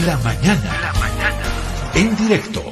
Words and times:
La 0.00 0.16
mañana. 0.16 0.80
La 0.80 0.92
mañana. 0.94 1.92
En 1.94 2.16
directo. 2.16 2.62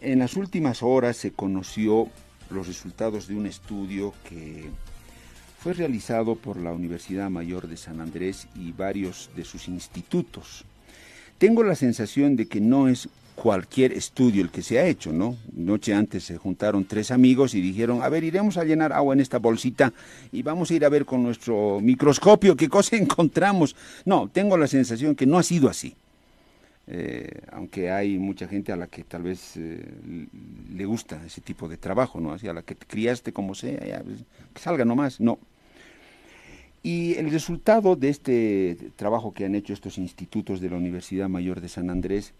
En 0.00 0.20
las 0.20 0.36
últimas 0.36 0.84
horas 0.84 1.16
se 1.16 1.32
conoció 1.32 2.08
los 2.48 2.68
resultados 2.68 3.26
de 3.26 3.34
un 3.34 3.46
estudio 3.46 4.14
que 4.26 4.70
fue 5.58 5.72
realizado 5.72 6.36
por 6.36 6.56
la 6.56 6.72
Universidad 6.72 7.28
Mayor 7.28 7.66
de 7.66 7.76
San 7.76 8.00
Andrés 8.00 8.46
y 8.54 8.70
varios 8.70 9.30
de 9.34 9.44
sus 9.44 9.66
institutos. 9.66 10.64
Tengo 11.38 11.64
la 11.64 11.74
sensación 11.74 12.36
de 12.36 12.46
que 12.46 12.60
no 12.60 12.86
es 12.86 13.08
cualquier 13.34 13.92
estudio 13.92 14.42
el 14.42 14.50
que 14.50 14.62
se 14.62 14.78
ha 14.78 14.86
hecho, 14.86 15.12
¿no? 15.12 15.36
Noche 15.54 15.94
antes 15.94 16.24
se 16.24 16.38
juntaron 16.38 16.84
tres 16.84 17.10
amigos 17.10 17.54
y 17.54 17.60
dijeron, 17.60 18.02
a 18.02 18.08
ver, 18.08 18.24
iremos 18.24 18.56
a 18.56 18.64
llenar 18.64 18.92
agua 18.92 19.14
en 19.14 19.20
esta 19.20 19.38
bolsita 19.38 19.92
y 20.30 20.42
vamos 20.42 20.70
a 20.70 20.74
ir 20.74 20.84
a 20.84 20.88
ver 20.88 21.04
con 21.04 21.22
nuestro 21.22 21.80
microscopio 21.80 22.56
qué 22.56 22.68
cosa 22.68 22.96
encontramos. 22.98 23.74
No, 24.04 24.28
tengo 24.32 24.56
la 24.56 24.66
sensación 24.66 25.14
que 25.14 25.26
no 25.26 25.38
ha 25.38 25.42
sido 25.42 25.68
así. 25.68 25.94
Eh, 26.88 27.42
aunque 27.52 27.90
hay 27.90 28.18
mucha 28.18 28.48
gente 28.48 28.72
a 28.72 28.76
la 28.76 28.88
que 28.88 29.04
tal 29.04 29.22
vez 29.22 29.56
eh, 29.56 29.84
le 30.74 30.84
gusta 30.84 31.22
ese 31.24 31.40
tipo 31.40 31.68
de 31.68 31.76
trabajo, 31.76 32.20
¿no? 32.20 32.32
Así 32.32 32.48
a 32.48 32.52
la 32.52 32.62
que 32.62 32.74
te 32.74 32.86
criaste 32.86 33.32
como 33.32 33.54
sea, 33.54 33.86
ya, 33.86 34.02
pues, 34.02 34.18
que 34.52 34.60
salga 34.60 34.84
nomás, 34.84 35.20
no. 35.20 35.38
Y 36.82 37.14
el 37.14 37.30
resultado 37.30 37.94
de 37.94 38.08
este 38.08 38.76
trabajo 38.96 39.32
que 39.32 39.44
han 39.44 39.54
hecho 39.54 39.72
estos 39.72 39.98
institutos 39.98 40.60
de 40.60 40.70
la 40.70 40.76
Universidad 40.76 41.28
Mayor 41.28 41.60
de 41.60 41.68
San 41.68 41.90
Andrés, 41.90 42.34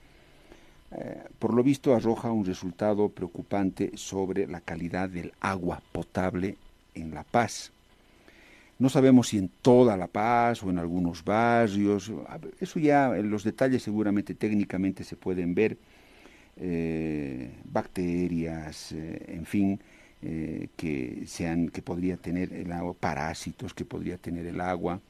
eh, 0.96 1.22
por 1.38 1.54
lo 1.54 1.62
visto 1.62 1.94
arroja 1.94 2.30
un 2.30 2.44
resultado 2.44 3.08
preocupante 3.08 3.92
sobre 3.94 4.46
la 4.46 4.60
calidad 4.60 5.08
del 5.08 5.32
agua 5.40 5.82
potable 5.92 6.56
en 6.94 7.14
La 7.14 7.24
Paz. 7.24 7.72
No 8.78 8.88
sabemos 8.88 9.28
si 9.28 9.38
en 9.38 9.48
toda 9.62 9.96
La 9.96 10.08
Paz 10.08 10.62
o 10.62 10.70
en 10.70 10.78
algunos 10.78 11.24
barrios, 11.24 12.10
eso 12.60 12.80
ya 12.80 13.16
en 13.16 13.30
los 13.30 13.44
detalles 13.44 13.82
seguramente 13.82 14.34
técnicamente 14.34 15.04
se 15.04 15.14
pueden 15.16 15.54
ver, 15.54 15.76
eh, 16.56 17.50
bacterias, 17.64 18.92
eh, 18.92 19.24
en 19.28 19.46
fin, 19.46 19.80
eh, 20.20 20.68
que, 20.76 21.24
sean, 21.26 21.68
que 21.68 21.80
podría 21.82 22.16
tener 22.16 22.52
el 22.52 22.72
agua, 22.72 22.94
parásitos 22.94 23.72
que 23.72 23.84
podría 23.84 24.18
tener 24.18 24.46
el 24.46 24.60
agua. 24.60 25.00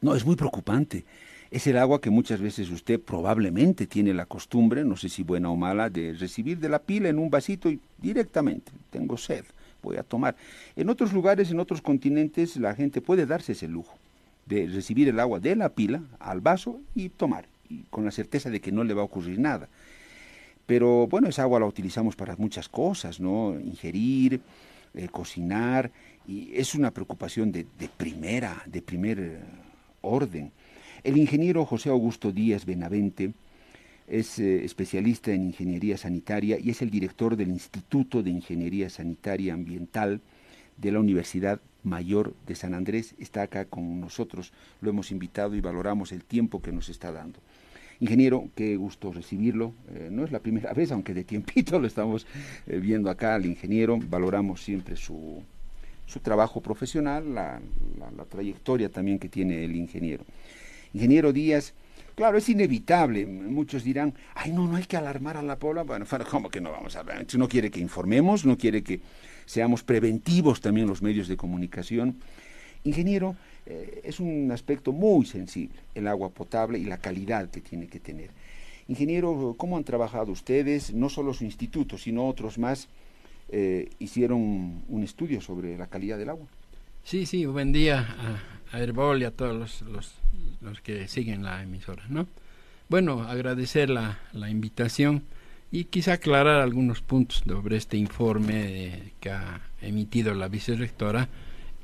No, 0.00 0.14
es 0.14 0.24
muy 0.24 0.36
preocupante. 0.36 1.04
Es 1.50 1.66
el 1.66 1.78
agua 1.78 2.00
que 2.00 2.10
muchas 2.10 2.40
veces 2.40 2.70
usted 2.70 3.00
probablemente 3.00 3.86
tiene 3.86 4.12
la 4.12 4.26
costumbre, 4.26 4.84
no 4.84 4.96
sé 4.96 5.08
si 5.08 5.22
buena 5.22 5.50
o 5.50 5.56
mala, 5.56 5.90
de 5.90 6.12
recibir 6.12 6.58
de 6.58 6.68
la 6.68 6.80
pila 6.80 7.08
en 7.08 7.18
un 7.18 7.30
vasito 7.30 7.70
y 7.70 7.80
directamente, 7.98 8.72
tengo 8.90 9.16
sed, 9.16 9.44
voy 9.82 9.96
a 9.96 10.02
tomar. 10.02 10.36
En 10.74 10.88
otros 10.88 11.12
lugares, 11.12 11.50
en 11.50 11.60
otros 11.60 11.80
continentes, 11.80 12.56
la 12.56 12.74
gente 12.74 13.00
puede 13.00 13.26
darse 13.26 13.52
ese 13.52 13.68
lujo 13.68 13.96
de 14.46 14.66
recibir 14.66 15.08
el 15.08 15.20
agua 15.20 15.40
de 15.40 15.56
la 15.56 15.68
pila 15.68 16.02
al 16.18 16.40
vaso 16.40 16.80
y 16.94 17.08
tomar, 17.10 17.46
y 17.68 17.82
con 17.90 18.04
la 18.04 18.10
certeza 18.10 18.48
de 18.48 18.60
que 18.60 18.72
no 18.72 18.84
le 18.84 18.94
va 18.94 19.02
a 19.02 19.06
ocurrir 19.06 19.38
nada. 19.38 19.68
Pero 20.66 21.06
bueno, 21.06 21.28
esa 21.28 21.42
agua 21.42 21.60
la 21.60 21.66
utilizamos 21.66 22.16
para 22.16 22.36
muchas 22.36 22.68
cosas, 22.68 23.20
¿no? 23.20 23.58
Ingerir, 23.60 24.40
eh, 24.94 25.08
cocinar, 25.08 25.90
y 26.26 26.50
es 26.54 26.74
una 26.74 26.90
preocupación 26.90 27.52
de, 27.52 27.66
primera, 27.96 28.62
de 28.66 28.82
primer 28.82 29.18
eh, 29.20 29.38
orden. 30.00 30.50
El 31.06 31.18
ingeniero 31.18 31.64
José 31.64 31.88
Augusto 31.88 32.32
Díaz 32.32 32.66
Benavente 32.66 33.32
es 34.08 34.40
eh, 34.40 34.64
especialista 34.64 35.30
en 35.30 35.44
ingeniería 35.44 35.96
sanitaria 35.96 36.58
y 36.60 36.70
es 36.70 36.82
el 36.82 36.90
director 36.90 37.36
del 37.36 37.50
Instituto 37.50 38.24
de 38.24 38.30
Ingeniería 38.30 38.90
Sanitaria 38.90 39.54
Ambiental 39.54 40.20
de 40.76 40.90
la 40.90 40.98
Universidad 40.98 41.60
Mayor 41.84 42.34
de 42.48 42.56
San 42.56 42.74
Andrés. 42.74 43.14
Está 43.20 43.42
acá 43.42 43.66
con 43.66 44.00
nosotros, 44.00 44.52
lo 44.80 44.90
hemos 44.90 45.12
invitado 45.12 45.54
y 45.54 45.60
valoramos 45.60 46.10
el 46.10 46.24
tiempo 46.24 46.60
que 46.60 46.72
nos 46.72 46.88
está 46.88 47.12
dando. 47.12 47.38
Ingeniero, 48.00 48.48
qué 48.56 48.74
gusto 48.74 49.12
recibirlo. 49.12 49.74
Eh, 49.94 50.08
no 50.10 50.24
es 50.24 50.32
la 50.32 50.40
primera 50.40 50.72
vez, 50.74 50.90
aunque 50.90 51.14
de 51.14 51.22
tiempito 51.22 51.78
lo 51.78 51.86
estamos 51.86 52.26
eh, 52.66 52.80
viendo 52.80 53.10
acá 53.10 53.36
al 53.36 53.46
ingeniero. 53.46 53.96
Valoramos 54.10 54.60
siempre 54.60 54.96
su, 54.96 55.40
su 56.04 56.18
trabajo 56.18 56.60
profesional, 56.60 57.32
la, 57.32 57.60
la, 58.16 58.24
trayectoria 58.24 58.88
también 58.88 59.20
que 59.20 59.28
tiene 59.28 59.64
el 59.64 59.76
ingeniero. 59.76 60.24
Ingeniero 60.96 61.30
Díaz, 61.30 61.74
claro, 62.14 62.38
es 62.38 62.48
inevitable. 62.48 63.26
Muchos 63.26 63.84
dirán, 63.84 64.14
ay, 64.34 64.50
no, 64.50 64.66
no 64.66 64.76
hay 64.76 64.84
que 64.84 64.96
alarmar 64.96 65.36
a 65.36 65.42
la 65.42 65.58
población. 65.58 65.86
Bueno, 65.86 66.06
¿cómo 66.30 66.48
que 66.48 66.58
no 66.58 66.70
vamos 66.72 66.96
a 66.96 67.00
hablar? 67.00 67.26
No 67.36 67.48
quiere 67.48 67.70
que 67.70 67.80
informemos, 67.80 68.46
no 68.46 68.56
quiere 68.56 68.82
que 68.82 69.00
seamos 69.44 69.82
preventivos 69.82 70.62
también 70.62 70.86
los 70.86 71.02
medios 71.02 71.28
de 71.28 71.36
comunicación. 71.36 72.16
Ingeniero, 72.84 73.36
eh, 73.66 74.00
es 74.04 74.20
un 74.20 74.50
aspecto 74.50 74.92
muy 74.92 75.26
sensible, 75.26 75.76
el 75.94 76.08
agua 76.08 76.30
potable 76.30 76.78
y 76.78 76.84
la 76.84 76.96
calidad 76.96 77.50
que 77.50 77.60
tiene 77.60 77.88
que 77.88 78.00
tener. 78.00 78.30
Ingeniero, 78.88 79.54
¿cómo 79.58 79.76
han 79.76 79.84
trabajado 79.84 80.32
ustedes? 80.32 80.94
No 80.94 81.10
solo 81.10 81.34
su 81.34 81.44
instituto, 81.44 81.98
sino 81.98 82.26
otros 82.26 82.56
más 82.56 82.88
eh, 83.50 83.90
hicieron 83.98 84.82
un 84.88 85.02
estudio 85.02 85.42
sobre 85.42 85.76
la 85.76 85.88
calidad 85.88 86.16
del 86.16 86.30
agua. 86.30 86.46
Sí, 87.04 87.26
sí, 87.26 87.44
buen 87.44 87.70
día 87.70 88.08
a, 88.72 88.80
Herbol 88.80 89.22
y 89.22 89.24
a 89.24 89.30
todos 89.30 89.82
los, 89.82 90.12
los, 90.60 90.80
que 90.80 91.08
siguen 91.08 91.42
la 91.42 91.62
emisora, 91.62 92.04
¿no? 92.08 92.26
Bueno, 92.88 93.22
agradecer 93.22 93.90
la, 93.90 94.18
la 94.32 94.48
invitación 94.48 95.24
y 95.72 95.84
quizá 95.84 96.14
aclarar 96.14 96.60
algunos 96.60 97.00
puntos 97.00 97.42
sobre 97.46 97.76
este 97.76 97.96
informe 97.96 99.12
que 99.20 99.30
ha 99.30 99.60
emitido 99.80 100.34
la 100.34 100.48
vicerrectora 100.48 101.28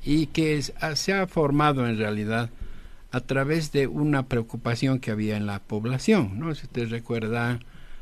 y 0.05 0.27
que 0.27 0.61
se 0.61 1.13
ha 1.13 1.27
formado 1.27 1.87
en 1.87 1.97
realidad 1.97 2.49
a 3.11 3.19
través 3.21 3.71
de 3.71 3.87
una 3.87 4.23
preocupación 4.23 4.99
que 4.99 5.11
había 5.11 5.37
en 5.37 5.45
la 5.45 5.59
población, 5.59 6.39
¿no? 6.39 6.53
Si 6.55 6.65
usted 6.65 6.89
recuerda, 6.89 7.59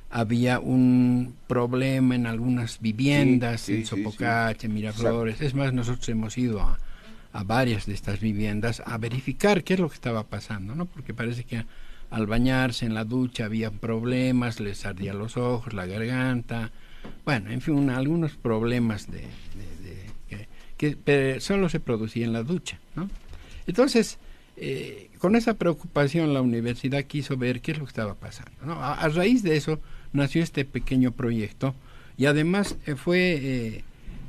había 0.09 0.59
un 0.59 1.35
problema 1.47 2.15
en 2.15 2.27
algunas 2.27 2.79
viviendas, 2.79 3.67
en 3.69 3.85
Sopocache, 3.85 4.69
Miraflores, 4.69 5.41
es 5.41 5.53
más, 5.53 5.73
nosotros 5.73 6.07
hemos 6.09 6.37
ido 6.37 6.61
a, 6.61 6.79
a, 7.33 7.43
varias 7.43 7.85
de 7.85 7.93
estas 7.93 8.19
viviendas 8.19 8.81
a 8.85 8.97
verificar 8.97 9.63
qué 9.63 9.75
es 9.75 9.79
lo 9.79 9.89
que 9.89 9.95
estaba 9.95 10.23
pasando, 10.23 10.75
¿no? 10.75 10.85
Porque 10.85 11.13
parece 11.13 11.43
que 11.43 11.65
al 12.09 12.27
bañarse 12.27 12.85
en 12.85 12.93
la 12.93 13.05
ducha 13.05 13.45
había 13.45 13.71
problemas, 13.71 14.59
les 14.59 14.85
ardía 14.85 15.13
los 15.13 15.37
ojos, 15.37 15.73
la 15.73 15.85
garganta, 15.85 16.71
bueno, 17.25 17.49
en 17.49 17.61
fin, 17.61 17.89
algunos 17.89 18.35
problemas 18.35 19.09
de 19.09 19.25
que 20.81 21.39
solo 21.39 21.69
se 21.69 21.79
producía 21.79 22.25
en 22.25 22.33
la 22.33 22.41
ducha. 22.41 22.79
¿no? 22.95 23.07
Entonces, 23.67 24.17
eh, 24.57 25.11
con 25.19 25.35
esa 25.35 25.53
preocupación 25.53 26.33
la 26.33 26.41
universidad 26.41 27.03
quiso 27.03 27.37
ver 27.37 27.61
qué 27.61 27.73
es 27.73 27.77
lo 27.77 27.85
que 27.85 27.89
estaba 27.89 28.15
pasando. 28.15 28.51
¿no? 28.65 28.83
A, 28.83 29.07
raíz 29.09 29.43
de 29.43 29.57
eso 29.57 29.79
nació 30.11 30.41
este 30.41 30.65
pequeño 30.65 31.11
proyecto 31.11 31.75
y 32.17 32.25
además 32.25 32.77
eh, 32.87 32.95
fue 32.95 33.19
eh, 33.19 33.83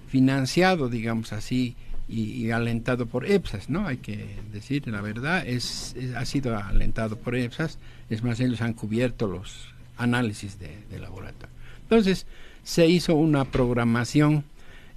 financiado, 0.09 0.91
digamos 0.91 1.33
así, 1.33 1.75
y, 2.09 2.51
alentado 2.51 3.07
por 3.07 3.25
EPSAS, 3.25 3.71
¿no? 3.71 3.87
Hay 3.87 3.99
que 3.99 4.37
decir 4.53 4.87
la 4.89 5.01
verdad, 5.01 5.47
es, 5.47 5.95
ha 6.17 6.25
sido 6.27 6.57
alentado 6.57 7.17
por 7.17 7.35
EPSAS, 7.35 7.79
es 8.11 8.23
más, 8.23 8.41
ellos 8.41 8.61
han 8.61 8.75
cubierto 8.75 9.27
los 9.27 9.69
análisis 9.97 10.59
de, 10.59 10.99
laboratorio. 10.99 11.55
Entonces, 11.83 12.27
se 12.65 12.87
hizo 12.87 13.15
una 13.15 13.45
programación 13.45 14.45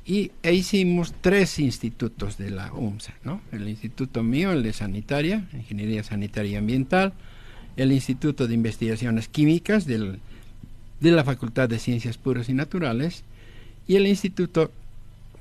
y 0.06 0.32
e 0.44 0.54
hicimos 0.54 1.14
tres 1.22 1.58
institutos 1.58 2.38
de 2.38 2.52
la 2.52 2.72
UMSA, 2.74 3.14
¿no? 3.24 3.42
El 3.52 3.68
instituto 3.68 4.22
mío, 4.22 4.52
el 4.52 4.62
de 4.62 4.74
Sanitaria, 4.74 5.48
Ingeniería 5.54 6.04
Sanitaria 6.04 6.52
y 6.52 6.56
Ambiental, 6.58 7.14
el 7.76 7.92
Instituto 7.92 8.48
de 8.48 8.54
Investigaciones 8.54 9.28
Químicas 9.28 9.86
del, 9.86 10.20
de 11.00 11.12
la 11.12 11.24
Facultad 11.24 11.70
de 11.70 11.80
Ciencias 11.80 12.18
Puras 12.18 12.50
y 12.50 12.54
Naturales 12.54 13.24
y 13.88 13.96
el 13.96 14.08
Instituto 14.08 14.72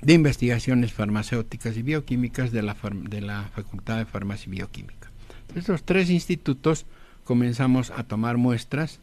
de 0.05 0.13
Investigaciones 0.13 0.93
Farmacéuticas 0.93 1.75
y 1.77 1.81
Bioquímicas 1.81 2.51
de 2.51 2.61
la, 2.61 2.77
de 3.09 3.21
la 3.21 3.49
Facultad 3.55 3.97
de 3.97 4.05
Farmacia 4.05 4.47
y 4.47 4.51
Bioquímica. 4.51 5.09
Estos 5.55 5.81
tres 5.81 6.11
institutos 6.11 6.85
comenzamos 7.23 7.89
a 7.89 8.03
tomar 8.03 8.37
muestras 8.37 8.99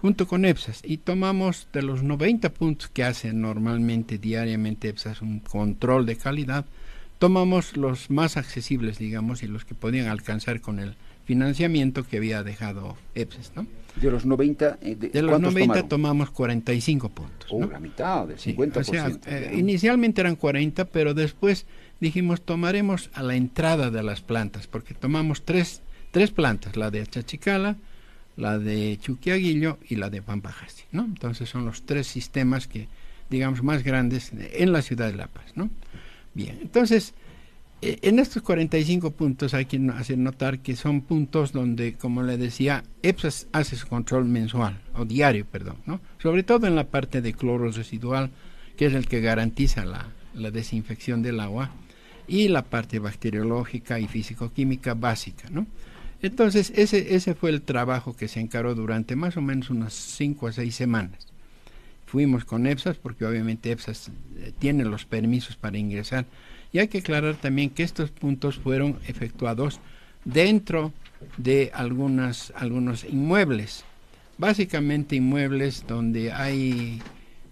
junto 0.00 0.26
con 0.26 0.46
EPSAS 0.46 0.80
y 0.82 0.96
tomamos 0.96 1.68
de 1.74 1.82
los 1.82 2.02
90 2.02 2.54
puntos 2.54 2.88
que 2.88 3.04
hace 3.04 3.34
normalmente 3.34 4.16
diariamente 4.16 4.88
EPSAS 4.88 5.20
un 5.20 5.40
control 5.40 6.06
de 6.06 6.16
calidad, 6.16 6.64
tomamos 7.18 7.76
los 7.76 8.08
más 8.08 8.38
accesibles, 8.38 8.98
digamos, 8.98 9.42
y 9.42 9.48
los 9.48 9.66
que 9.66 9.74
podían 9.74 10.08
alcanzar 10.08 10.62
con 10.62 10.78
el 10.78 10.96
financiamiento 11.26 12.04
que 12.04 12.16
había 12.16 12.42
dejado 12.42 12.96
EPSAS, 13.14 13.52
¿no? 13.54 13.66
De 14.00 14.10
los 14.10 14.24
90, 14.24 14.78
eh, 14.82 14.94
de, 14.94 15.22
los 15.22 15.40
90 15.40 15.88
tomamos 15.88 16.30
45 16.30 17.08
puntos. 17.08 17.50
Oh, 17.50 17.64
la 17.66 17.80
mitad, 17.80 18.26
del 18.26 18.38
50%. 18.38 18.76
o 18.76 18.84
sea, 18.84 19.10
eh, 19.26 19.54
inicialmente 19.56 20.20
eran 20.20 20.36
40, 20.36 20.84
pero 20.86 21.14
después 21.14 21.66
dijimos 22.00 22.42
tomaremos 22.42 23.10
a 23.14 23.22
la 23.22 23.34
entrada 23.34 23.90
de 23.90 24.02
las 24.02 24.20
plantas, 24.20 24.66
porque 24.66 24.94
tomamos 24.94 25.44
tres, 25.44 25.82
tres 26.12 26.30
plantas, 26.30 26.76
la 26.76 26.90
de 26.90 27.00
Achachicala, 27.00 27.76
la 28.36 28.58
de 28.58 28.98
Chuquiaguillo 29.00 29.78
y 29.88 29.96
la 29.96 30.10
de 30.10 30.22
Pampajasi, 30.22 30.84
¿no? 30.92 31.04
Entonces 31.04 31.48
son 31.48 31.64
los 31.64 31.82
tres 31.82 32.06
sistemas 32.06 32.68
que, 32.68 32.88
digamos, 33.30 33.62
más 33.62 33.82
grandes 33.82 34.30
en 34.32 34.72
la 34.72 34.82
ciudad 34.82 35.10
de 35.10 35.16
La 35.16 35.26
Paz, 35.26 35.56
¿no? 35.56 35.70
Bien, 36.34 36.58
entonces, 36.60 37.14
en 37.82 38.18
estos 38.18 38.42
45 38.42 39.10
puntos 39.12 39.54
hay 39.54 39.66
que 39.66 39.80
hacer 39.94 40.18
notar 40.18 40.60
que 40.60 40.76
son 40.76 41.02
puntos 41.02 41.52
donde, 41.52 41.94
como 41.94 42.22
le 42.22 42.38
decía, 42.38 42.84
EPSAS 43.02 43.48
hace 43.52 43.76
su 43.76 43.86
control 43.86 44.24
mensual, 44.24 44.80
o 44.94 45.04
diario, 45.04 45.44
perdón, 45.46 45.76
¿no? 45.84 46.00
Sobre 46.18 46.42
todo 46.42 46.66
en 46.66 46.74
la 46.74 46.88
parte 46.88 47.20
de 47.20 47.34
cloro 47.34 47.70
residual, 47.70 48.30
que 48.76 48.86
es 48.86 48.94
el 48.94 49.06
que 49.06 49.20
garantiza 49.20 49.84
la, 49.84 50.08
la 50.34 50.50
desinfección 50.50 51.22
del 51.22 51.40
agua, 51.40 51.70
y 52.28 52.48
la 52.48 52.64
parte 52.64 52.98
bacteriológica 52.98 54.00
y 54.00 54.08
físico-química 54.08 54.94
básica, 54.94 55.48
¿no? 55.50 55.66
Entonces, 56.22 56.72
ese, 56.74 57.14
ese 57.14 57.34
fue 57.34 57.50
el 57.50 57.62
trabajo 57.62 58.16
que 58.16 58.26
se 58.26 58.40
encaró 58.40 58.74
durante 58.74 59.16
más 59.16 59.36
o 59.36 59.42
menos 59.42 59.70
unas 59.70 59.92
5 59.92 60.48
a 60.48 60.52
6 60.52 60.74
semanas. 60.74 61.26
Fuimos 62.06 62.44
con 62.44 62.66
EPSAS, 62.66 62.96
porque 62.96 63.26
obviamente 63.26 63.70
EPSAS 63.70 64.10
eh, 64.36 64.52
tiene 64.58 64.84
los 64.84 65.04
permisos 65.04 65.56
para 65.56 65.76
ingresar 65.76 66.24
y 66.76 66.78
hay 66.78 66.88
que 66.88 66.98
aclarar 66.98 67.36
también 67.36 67.70
que 67.70 67.82
estos 67.82 68.10
puntos 68.10 68.58
fueron 68.58 68.98
efectuados 69.08 69.80
dentro 70.26 70.92
de 71.38 71.70
algunas, 71.72 72.52
algunos 72.54 73.04
inmuebles, 73.04 73.82
básicamente 74.36 75.16
inmuebles 75.16 75.86
donde 75.88 76.32
hay, 76.32 77.00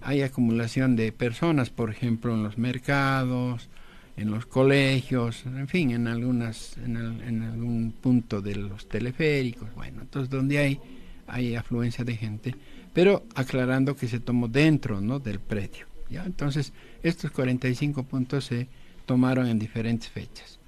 hay 0.02 0.20
acumulación 0.20 0.94
de 0.94 1.10
personas, 1.10 1.70
por 1.70 1.88
ejemplo, 1.88 2.34
en 2.34 2.42
los 2.42 2.58
mercados, 2.58 3.70
en 4.18 4.30
los 4.30 4.44
colegios, 4.44 5.46
en 5.46 5.68
fin, 5.68 5.92
en 5.92 6.06
algunas, 6.06 6.76
en, 6.76 7.42
algún 7.44 7.92
punto 7.92 8.42
de 8.42 8.56
los 8.56 8.90
teleféricos, 8.90 9.74
bueno, 9.74 10.02
entonces 10.02 10.28
donde 10.28 10.58
hay, 10.58 10.80
hay 11.28 11.54
afluencia 11.54 12.04
de 12.04 12.14
gente, 12.14 12.54
pero 12.92 13.24
aclarando 13.34 13.96
que 13.96 14.06
se 14.06 14.20
tomó 14.20 14.48
dentro, 14.48 15.00
¿no? 15.00 15.18
del 15.18 15.40
predio, 15.40 15.86
¿ya? 16.10 16.26
Entonces, 16.26 16.74
estos 17.02 17.30
45 17.30 18.02
puntos 18.02 18.44
se 18.44 18.68
tomaron 19.06 19.46
en 19.46 19.58
diferentes 19.58 20.08
fechas. 20.08 20.58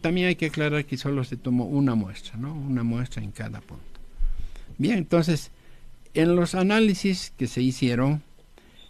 también 0.00 0.28
hay 0.28 0.36
que 0.36 0.46
aclarar 0.46 0.84
que 0.84 0.96
solo 0.96 1.24
se 1.24 1.36
tomó 1.36 1.64
una 1.64 1.94
muestra, 1.94 2.36
¿no? 2.36 2.54
Una 2.54 2.82
muestra 2.82 3.22
en 3.22 3.32
cada 3.32 3.60
punto. 3.60 3.84
Bien, 4.78 4.98
entonces, 4.98 5.50
en 6.14 6.36
los 6.36 6.54
análisis 6.54 7.32
que 7.36 7.46
se 7.46 7.62
hicieron, 7.62 8.22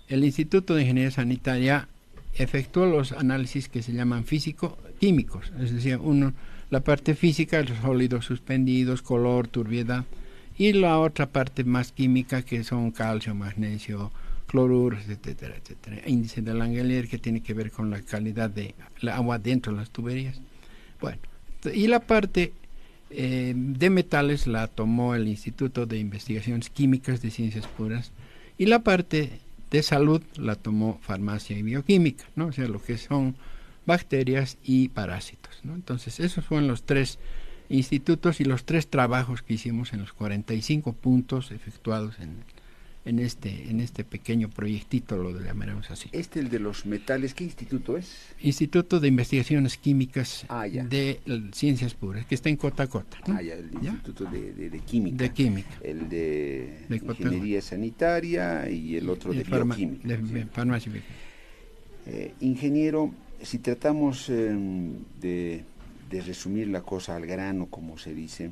el 0.08 0.24
Instituto 0.24 0.74
de 0.74 0.82
Ingeniería 0.82 1.10
Sanitaria 1.10 1.88
efectuó 2.34 2.86
los 2.86 3.12
análisis 3.12 3.68
que 3.68 3.82
se 3.82 3.92
llaman 3.92 4.24
físico-químicos, 4.24 5.52
es 5.60 5.72
decir, 5.72 5.98
uno, 5.98 6.34
la 6.70 6.80
parte 6.80 7.14
física, 7.14 7.62
los 7.62 7.78
sólidos 7.78 8.24
suspendidos, 8.24 9.02
color, 9.02 9.48
turbiedad, 9.48 10.04
y 10.58 10.72
la 10.72 10.98
otra 10.98 11.26
parte 11.26 11.64
más 11.64 11.92
química 11.92 12.42
que 12.42 12.64
son 12.64 12.90
calcio, 12.90 13.34
magnesio, 13.34 14.10
cloruros, 14.46 15.08
etcétera, 15.08 15.56
etcétera. 15.56 16.02
Índice 16.06 16.42
de 16.42 16.54
Langelier 16.54 17.08
que 17.08 17.18
tiene 17.18 17.42
que 17.42 17.54
ver 17.54 17.70
con 17.70 17.90
la 17.90 18.00
calidad 18.02 18.50
de 18.50 18.74
la 19.00 19.16
agua 19.16 19.38
dentro 19.38 19.72
de 19.72 19.78
las 19.78 19.90
tuberías. 19.90 20.40
Bueno, 21.00 21.18
y 21.72 21.86
la 21.88 22.00
parte 22.00 22.52
eh, 23.10 23.52
de 23.56 23.90
metales 23.90 24.46
la 24.46 24.66
tomó 24.68 25.14
el 25.14 25.28
Instituto 25.28 25.86
de 25.86 25.98
Investigaciones 25.98 26.70
Químicas 26.70 27.22
de 27.22 27.30
Ciencias 27.30 27.66
Puras 27.66 28.12
y 28.58 28.66
la 28.66 28.80
parte 28.80 29.40
de 29.70 29.82
salud 29.82 30.22
la 30.36 30.54
tomó 30.54 30.98
farmacia 31.02 31.58
y 31.58 31.62
bioquímica, 31.62 32.24
¿no? 32.36 32.46
O 32.46 32.52
sea, 32.52 32.68
lo 32.68 32.82
que 32.82 32.98
son 32.98 33.36
bacterias 33.84 34.58
y 34.62 34.88
parásitos, 34.88 35.60
¿no? 35.62 35.74
Entonces, 35.74 36.20
esos 36.20 36.44
fueron 36.44 36.68
los 36.68 36.84
tres 36.84 37.18
institutos 37.68 38.40
y 38.40 38.44
los 38.44 38.64
tres 38.64 38.88
trabajos 38.88 39.42
que 39.42 39.54
hicimos 39.54 39.92
en 39.92 40.00
los 40.00 40.12
45 40.12 40.92
puntos 40.92 41.50
efectuados 41.50 42.18
en 42.20 42.36
en 43.06 43.20
este, 43.20 43.70
en 43.70 43.80
este 43.80 44.04
pequeño 44.04 44.50
proyectito, 44.50 45.16
lo 45.16 45.40
llamaremos 45.40 45.90
así. 45.92 46.08
Este, 46.12 46.40
el 46.40 46.50
de 46.50 46.58
los 46.58 46.86
metales, 46.86 47.34
¿qué 47.34 47.44
instituto 47.44 47.96
es? 47.96 48.16
Instituto 48.40 48.98
de 48.98 49.08
Investigaciones 49.08 49.76
Químicas 49.76 50.44
ah, 50.48 50.66
de 50.66 51.20
Ciencias 51.52 51.94
Puras, 51.94 52.26
que 52.26 52.34
está 52.34 52.48
en 52.48 52.56
Cota 52.56 52.88
Cota. 52.88 53.16
Ah, 53.28 53.40
ya, 53.40 53.54
el 53.54 53.70
Instituto 53.72 54.24
de, 54.24 54.52
de, 54.70 54.78
Química. 54.80 55.16
De 55.18 55.30
Química. 55.30 55.78
El 55.82 56.08
de, 56.08 56.84
Ingeniería 56.90 57.62
Sanitaria 57.62 58.68
y 58.68 58.96
el 58.96 59.08
otro 59.08 59.32
de, 59.32 59.44
Bioquímica. 59.44 60.08
De, 60.08 60.46
Farmacia 60.46 60.92
eh, 62.06 62.34
ingeniero, 62.40 63.12
si 63.42 63.58
tratamos 63.58 64.26
de, 64.28 65.64
de 66.10 66.20
resumir 66.22 66.68
la 66.68 66.82
cosa 66.82 67.16
al 67.16 67.26
grano, 67.26 67.66
como 67.66 67.98
se 67.98 68.14
dice, 68.14 68.50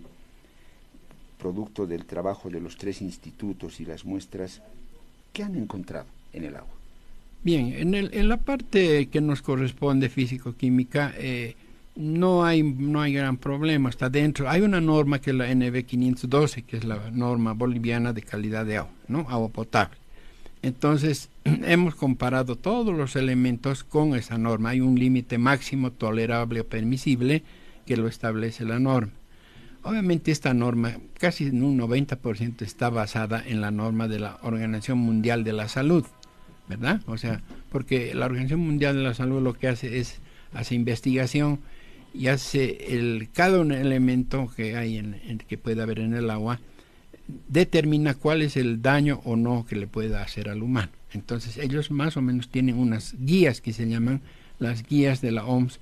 producto 1.44 1.86
del 1.86 2.06
trabajo 2.06 2.48
de 2.48 2.58
los 2.58 2.78
tres 2.78 3.02
institutos 3.02 3.78
y 3.78 3.84
las 3.84 4.06
muestras, 4.06 4.62
¿qué 5.34 5.42
han 5.42 5.56
encontrado 5.56 6.06
en 6.32 6.44
el 6.44 6.56
agua? 6.56 6.72
Bien, 7.42 7.74
en, 7.76 7.94
el, 7.94 8.14
en 8.14 8.30
la 8.30 8.38
parte 8.38 9.08
que 9.10 9.20
nos 9.20 9.42
corresponde 9.42 10.08
físico-química, 10.08 11.12
eh, 11.18 11.54
no 11.96 12.46
hay 12.46 12.62
no 12.62 13.02
hay 13.02 13.12
gran 13.12 13.36
problema 13.36 13.90
está 13.90 14.08
dentro. 14.08 14.48
Hay 14.48 14.62
una 14.62 14.80
norma 14.80 15.18
que 15.18 15.32
es 15.32 15.36
la 15.36 15.54
NB 15.54 15.84
512 15.84 16.62
que 16.62 16.78
es 16.78 16.84
la 16.84 17.10
norma 17.10 17.52
boliviana 17.52 18.14
de 18.14 18.22
calidad 18.22 18.64
de 18.64 18.78
agua 18.78 18.92
no 19.06 19.26
agua 19.28 19.50
potable. 19.50 19.98
Entonces 20.62 21.28
hemos 21.44 21.94
comparado 21.94 22.56
todos 22.56 22.96
los 22.96 23.16
elementos 23.16 23.84
con 23.84 24.14
esa 24.14 24.38
norma. 24.38 24.70
Hay 24.70 24.80
un 24.80 24.98
límite 24.98 25.36
máximo 25.36 25.90
tolerable 25.90 26.60
o 26.60 26.66
permisible 26.66 27.42
que 27.84 27.98
lo 27.98 28.08
establece 28.08 28.64
la 28.64 28.78
norma 28.78 29.12
Obviamente 29.84 30.32
esta 30.32 30.54
norma, 30.54 30.96
casi 31.18 31.44
en 31.44 31.62
un 31.62 31.78
90% 31.78 32.62
está 32.62 32.88
basada 32.88 33.42
en 33.46 33.60
la 33.60 33.70
norma 33.70 34.08
de 34.08 34.18
la 34.18 34.38
Organización 34.40 34.96
Mundial 34.96 35.44
de 35.44 35.52
la 35.52 35.68
Salud, 35.68 36.06
¿verdad? 36.70 37.02
O 37.06 37.18
sea, 37.18 37.42
porque 37.68 38.14
la 38.14 38.24
Organización 38.24 38.60
Mundial 38.60 38.96
de 38.96 39.02
la 39.02 39.12
Salud 39.12 39.42
lo 39.42 39.52
que 39.52 39.68
hace 39.68 39.98
es, 39.98 40.20
hace 40.54 40.74
investigación 40.74 41.60
y 42.14 42.28
hace 42.28 42.94
el, 42.96 43.28
cada 43.34 43.60
un 43.60 43.72
elemento 43.72 44.50
que 44.56 44.74
hay 44.74 44.96
en, 44.96 45.42
que 45.46 45.58
puede 45.58 45.82
haber 45.82 45.98
en 45.98 46.14
el 46.14 46.30
agua, 46.30 46.60
determina 47.48 48.14
cuál 48.14 48.40
es 48.40 48.56
el 48.56 48.80
daño 48.80 49.20
o 49.24 49.36
no 49.36 49.66
que 49.66 49.76
le 49.76 49.86
pueda 49.86 50.22
hacer 50.22 50.48
al 50.48 50.62
humano. 50.62 50.92
Entonces 51.12 51.58
ellos 51.58 51.90
más 51.90 52.16
o 52.16 52.22
menos 52.22 52.48
tienen 52.48 52.78
unas 52.78 53.16
guías 53.18 53.60
que 53.60 53.74
se 53.74 53.86
llaman 53.86 54.22
las 54.58 54.82
guías 54.82 55.20
de 55.20 55.30
la 55.30 55.44
OMS, 55.44 55.78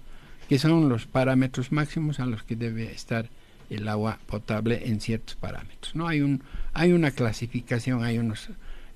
que 0.48 0.58
son 0.58 0.88
los 0.88 1.06
parámetros 1.06 1.70
máximos 1.70 2.18
a 2.18 2.26
los 2.26 2.42
que 2.42 2.56
debe 2.56 2.90
estar 2.90 3.30
el 3.74 3.88
agua 3.88 4.18
potable 4.26 4.86
en 4.86 5.00
ciertos 5.00 5.36
parámetros. 5.36 5.94
No 5.94 6.06
hay 6.06 6.20
un 6.20 6.42
hay 6.72 6.92
una 6.92 7.10
clasificación, 7.10 8.04
hay 8.04 8.18
unos 8.18 8.48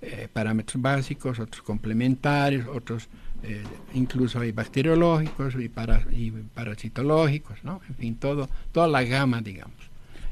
eh, 0.03 0.29
parámetros 0.33 0.81
básicos, 0.81 1.39
otros 1.39 1.63
complementarios, 1.63 2.67
otros 2.69 3.09
eh, 3.43 3.63
incluso 3.95 4.41
hay 4.41 4.53
bacteriológicos 4.53 5.55
y, 5.57 5.69
para, 5.69 6.07
y 6.11 6.31
parasitológicos, 6.31 7.63
¿no? 7.65 7.81
En 7.89 7.95
fin, 7.95 8.17
todo 8.17 8.49
toda 8.73 8.89
la 8.89 9.03
gama, 9.05 9.41
digamos. 9.41 9.77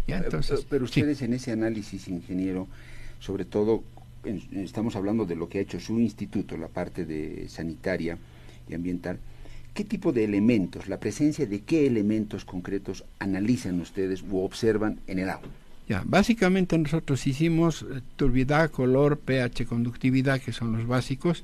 ¿Ya? 0.06 0.18
Entonces, 0.18 0.66
pero, 0.68 0.84
ustedes 0.84 1.22
en 1.22 1.32
ese 1.32 1.52
análisis, 1.52 2.08
ingeniero, 2.08 2.68
sobre 3.20 3.44
todo 3.44 3.82
estamos 4.52 4.96
hablando 4.96 5.26
de 5.26 5.36
lo 5.36 5.48
que 5.48 5.58
ha 5.58 5.62
hecho 5.62 5.80
su 5.80 5.98
instituto, 6.00 6.56
la 6.56 6.68
parte 6.68 7.04
de 7.04 7.48
sanitaria 7.48 8.18
y 8.68 8.74
ambiental 8.74 9.18
¿Qué 9.74 9.82
tipo 9.84 10.12
de 10.12 10.22
elementos, 10.22 10.88
la 10.88 11.00
presencia 11.00 11.46
de 11.46 11.62
qué 11.62 11.88
elementos 11.88 12.44
concretos 12.44 13.04
analizan 13.18 13.80
ustedes 13.80 14.22
u 14.22 14.38
observan 14.38 15.00
en 15.08 15.18
el 15.18 15.28
agua? 15.28 15.48
Ya, 15.88 16.02
básicamente 16.06 16.78
nosotros 16.78 17.26
hicimos 17.26 17.82
eh, 17.82 18.00
turbidad, 18.14 18.70
color, 18.70 19.18
pH, 19.18 19.66
conductividad, 19.66 20.40
que 20.40 20.52
son 20.52 20.78
los 20.78 20.86
básicos, 20.86 21.42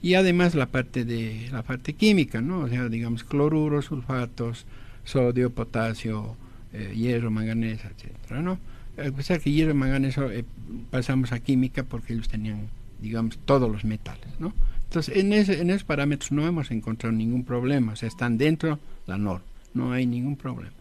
y 0.00 0.14
además 0.14 0.54
la 0.54 0.66
parte 0.66 1.04
de 1.04 1.48
la 1.50 1.62
parte 1.62 1.92
química, 1.94 2.40
¿no? 2.40 2.60
O 2.60 2.68
sea, 2.68 2.88
digamos 2.88 3.24
cloruros, 3.24 3.86
sulfatos, 3.86 4.64
sodio, 5.04 5.50
potasio, 5.50 6.36
eh, 6.72 6.92
hierro, 6.94 7.32
manganeso, 7.32 7.88
etcétera, 7.88 8.42
¿no? 8.42 8.58
A 8.96 9.38
que 9.38 9.52
hierro 9.52 9.72
y 9.72 9.74
manganeso 9.74 10.30
eh, 10.30 10.44
pasamos 10.90 11.32
a 11.32 11.40
química 11.40 11.82
porque 11.82 12.12
ellos 12.12 12.28
tenían, 12.28 12.68
digamos, 13.00 13.38
todos 13.44 13.70
los 13.70 13.84
metales, 13.84 14.28
¿no? 14.38 14.52
Entonces, 14.92 15.16
en, 15.16 15.32
ese, 15.32 15.58
en 15.58 15.70
esos 15.70 15.84
parámetros 15.84 16.32
no 16.32 16.46
hemos 16.46 16.70
encontrado 16.70 17.16
ningún 17.16 17.44
problema, 17.44 17.92
o 17.92 17.96
sea, 17.96 18.08
están 18.08 18.36
dentro 18.36 18.78
la 19.06 19.16
norma, 19.16 19.46
no 19.72 19.90
hay 19.90 20.04
ningún 20.04 20.36
problema. 20.36 20.74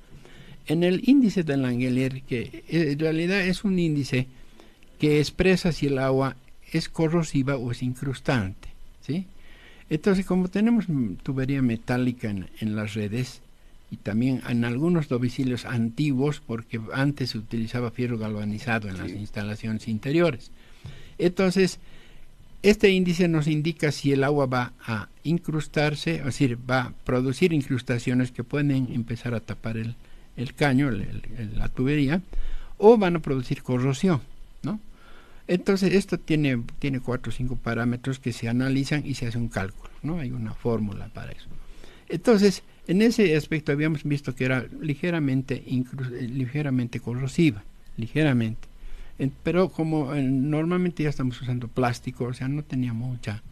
En 0.67 0.83
el 0.83 1.01
índice 1.07 1.43
de 1.43 1.55
Langelier, 1.55 2.21
que 2.23 2.65
en 2.67 2.99
realidad 2.99 3.39
es 3.39 3.63
un 3.63 3.79
índice 3.79 4.27
que 4.99 5.19
expresa 5.19 5.71
si 5.71 5.87
el 5.87 5.97
agua 5.97 6.35
es 6.73 6.89
corrosiva 6.89 7.55
o 7.55 7.71
es 7.71 7.81
incrustante, 7.83 8.67
¿sí? 8.99 9.27
Entonces, 9.89 10.25
como 10.25 10.49
tenemos 10.49 10.87
tubería 11.23 11.61
metálica 11.61 12.29
en, 12.29 12.75
las 12.75 12.95
redes 12.95 13.39
y 13.91 13.95
también 13.95 14.41
en 14.49 14.65
algunos 14.65 15.07
domicilios 15.07 15.63
antiguos, 15.63 16.41
porque 16.45 16.81
antes 16.93 17.29
se 17.29 17.37
utilizaba 17.37 17.91
fierro 17.91 18.17
galvanizado 18.17 18.89
en 18.89 18.97
las 18.97 19.09
instalaciones 19.09 19.87
interiores, 19.87 20.51
entonces 21.17 21.79
este 22.63 22.89
índice 22.89 23.27
nos 23.27 23.47
indica 23.47 23.91
si 23.91 24.11
el 24.11 24.23
agua 24.23 24.45
va 24.45 24.73
a 24.85 25.09
incrustarse, 25.23 26.15
es 26.15 26.25
decir, 26.25 26.57
va 26.69 26.81
a 26.81 26.93
producir 27.05 27.53
incrustaciones 27.53 28.31
que 28.31 28.43
pueden 28.43 28.89
empezar 28.93 29.33
a 29.33 29.39
tapar 29.39 29.77
el, 29.77 29.95
caño, 30.55 30.91
la 30.91 31.69
tubería, 31.69 32.21
o 32.77 32.97
van 32.97 33.15
a 33.15 33.19
producir 33.19 33.63
corrosión, 33.63 34.21
¿no? 34.63 34.79
Entonces, 35.47 35.93
esto 35.93 36.17
tiene, 36.17 36.63
tiene 36.79 36.99
cuatro 36.99 37.31
o 37.31 37.33
cinco 37.33 37.55
parámetros 37.55 38.19
que 38.19 38.31
se 38.31 38.47
analizan 38.47 39.05
y 39.05 39.15
se 39.15 39.27
hace 39.27 39.37
un 39.37 39.49
cálculo, 39.49 39.91
¿no? 40.03 40.19
Hay 40.19 40.31
una 40.31 40.53
fórmula 40.53 41.09
para 41.13 41.31
eso. 41.31 41.47
Entonces, 42.09 42.63
en 42.87 43.01
ese 43.01 43.35
aspecto 43.35 43.71
habíamos 43.71 44.03
visto 44.03 44.35
que 44.35 44.45
era 44.45 44.65
ligeramente, 44.81 45.63
ligeramente 46.21 46.99
corrosiva, 46.99 47.63
ligeramente. 47.97 48.70
Pero 49.43 49.69
como 49.69 50.13
normalmente 50.15 51.03
ya 51.03 51.09
estamos 51.09 51.41
usando 51.41 51.67
plástico, 51.67 52.25
o 52.25 52.33
sea, 52.33 52.47
no 52.47 52.63
tenía 52.63 52.93
mucha 52.93 53.43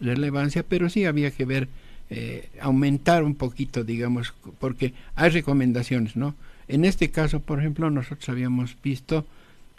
relevancia, 0.00 0.62
pero 0.62 0.88
sí 0.88 1.04
había 1.04 1.30
que 1.30 1.44
ver, 1.44 1.68
eh, 2.10 2.48
aumentar 2.60 3.22
un 3.24 3.34
poquito, 3.34 3.84
digamos, 3.84 4.32
porque 4.58 4.94
hay 5.14 5.30
recomendaciones, 5.30 6.16
¿no? 6.16 6.34
En 6.66 6.84
este 6.84 7.10
caso, 7.10 7.40
por 7.40 7.58
ejemplo, 7.58 7.90
nosotros 7.90 8.28
habíamos 8.28 8.76
visto 8.82 9.26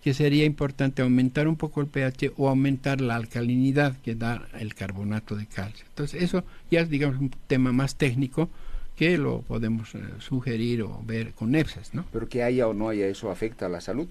que 0.03 0.13
sería 0.13 0.45
importante 0.45 1.01
aumentar 1.01 1.47
un 1.47 1.55
poco 1.55 1.81
el 1.81 1.87
pH 1.87 2.33
o 2.37 2.47
aumentar 2.47 3.01
la 3.01 3.15
alcalinidad 3.15 3.97
que 3.97 4.15
da 4.15 4.47
el 4.59 4.73
carbonato 4.73 5.35
de 5.35 5.45
calcio. 5.45 5.85
Entonces, 5.89 6.21
eso 6.21 6.43
ya 6.71 6.81
es, 6.81 6.89
digamos, 6.89 7.19
un 7.19 7.31
tema 7.47 7.71
más 7.71 7.95
técnico 7.95 8.49
que 8.95 9.17
lo 9.17 9.41
podemos 9.41 9.95
eh, 9.95 9.99
sugerir 10.19 10.83
o 10.83 11.01
ver 11.05 11.33
con 11.33 11.55
EPSAS, 11.55 11.93
¿no? 11.93 12.05
Pero 12.11 12.27
que 12.27 12.43
haya 12.43 12.67
o 12.67 12.73
no 12.73 12.89
haya 12.89 13.07
eso 13.07 13.31
afecta 13.31 13.65
a 13.65 13.69
la 13.69 13.81
salud. 13.81 14.07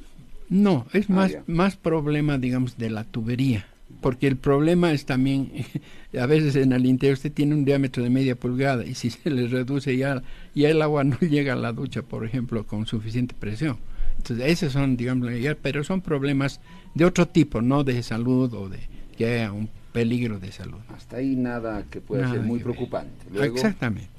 No, 0.49 0.87
es 0.93 1.07
ah, 1.11 1.13
más, 1.13 1.37
más 1.47 1.77
problema, 1.77 2.39
digamos, 2.39 2.79
de 2.79 2.91
la 2.91 3.05
tubería. 3.05 3.67
Porque 4.01 4.27
el 4.27 4.37
problema 4.37 4.93
es 4.93 5.07
también, 5.07 5.51
a 6.19 6.27
veces 6.27 6.57
en 6.57 6.73
el 6.73 6.87
interior 6.87 7.15
usted 7.15 7.33
tiene 7.33 7.55
un 7.55 7.65
diámetro 7.65 8.03
de 8.03 8.11
media 8.11 8.37
pulgada 8.37 8.85
y 8.85 8.95
si 8.97 9.11
se 9.11 9.31
le 9.31 9.47
reduce 9.49 9.97
ya, 9.97 10.23
ya 10.55 10.69
el 10.69 10.83
agua 10.83 11.05
no 11.05 11.19
llega 11.21 11.55
a 11.55 11.57
la 11.57 11.73
ducha, 11.73 12.03
por 12.03 12.25
ejemplo, 12.25 12.67
con 12.67 12.87
suficiente 12.87 13.35
presión. 13.39 13.79
Entonces, 14.17 14.47
esos 14.47 14.73
son, 14.73 14.97
digamos, 14.97 15.31
pero 15.63 15.85
son 15.85 16.01
problemas 16.01 16.61
de 16.95 17.05
otro 17.05 17.29
tipo, 17.29 17.63
no 17.63 17.85
de 17.85 18.03
salud 18.03 18.53
o 18.53 18.69
de 18.69 18.81
que 19.17 19.27
haya 19.27 19.53
un 19.53 19.69
peligro 19.93 20.41
de 20.41 20.51
salud. 20.51 20.79
Hasta 20.95 21.19
ahí 21.19 21.37
nada 21.37 21.85
que 21.89 22.01
pueda 22.01 22.29
ser 22.31 22.41
muy 22.41 22.59
preocupante. 22.59 23.27
Exactamente. 23.45 24.19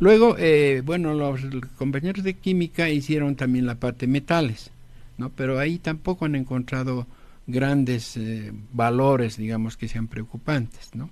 Luego, 0.00 0.36
eh, 0.38 0.82
bueno, 0.84 1.14
los 1.14 1.40
compañeros 1.76 2.24
de 2.24 2.34
química 2.34 2.90
hicieron 2.90 3.36
también 3.36 3.66
la 3.66 3.76
parte 3.76 4.06
metales, 4.06 4.70
¿no? 5.18 5.30
Pero 5.30 5.58
ahí 5.58 5.78
tampoco 5.78 6.24
han 6.24 6.34
encontrado 6.34 7.06
grandes 7.46 8.16
eh, 8.16 8.52
valores, 8.72 9.36
digamos, 9.36 9.76
que 9.76 9.88
sean 9.88 10.08
preocupantes, 10.08 10.94
¿no? 10.94 11.10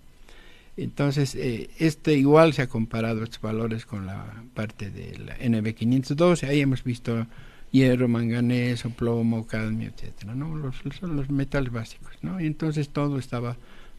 Entonces, 0.76 1.34
eh, 1.34 1.68
este 1.78 2.14
igual 2.14 2.54
se 2.54 2.62
ha 2.62 2.66
comparado 2.66 3.22
estos 3.22 3.42
valores 3.42 3.84
con 3.84 4.06
la 4.06 4.42
parte 4.54 4.90
del 4.90 5.28
NB512, 5.28 6.48
ahí 6.48 6.60
hemos 6.60 6.82
visto 6.82 7.26
hierro, 7.70 8.08
manganeso, 8.08 8.90
plomo, 8.90 9.46
cadmio, 9.46 9.88
etcétera, 9.88 10.34
¿no? 10.34 10.56
Los, 10.56 10.76
son 10.98 11.16
los 11.16 11.30
metales 11.30 11.72
básicos, 11.72 12.12
¿no? 12.22 12.40
Y 12.40 12.46
entonces 12.46 12.88
todo 12.88 13.18
estaba 13.18 13.56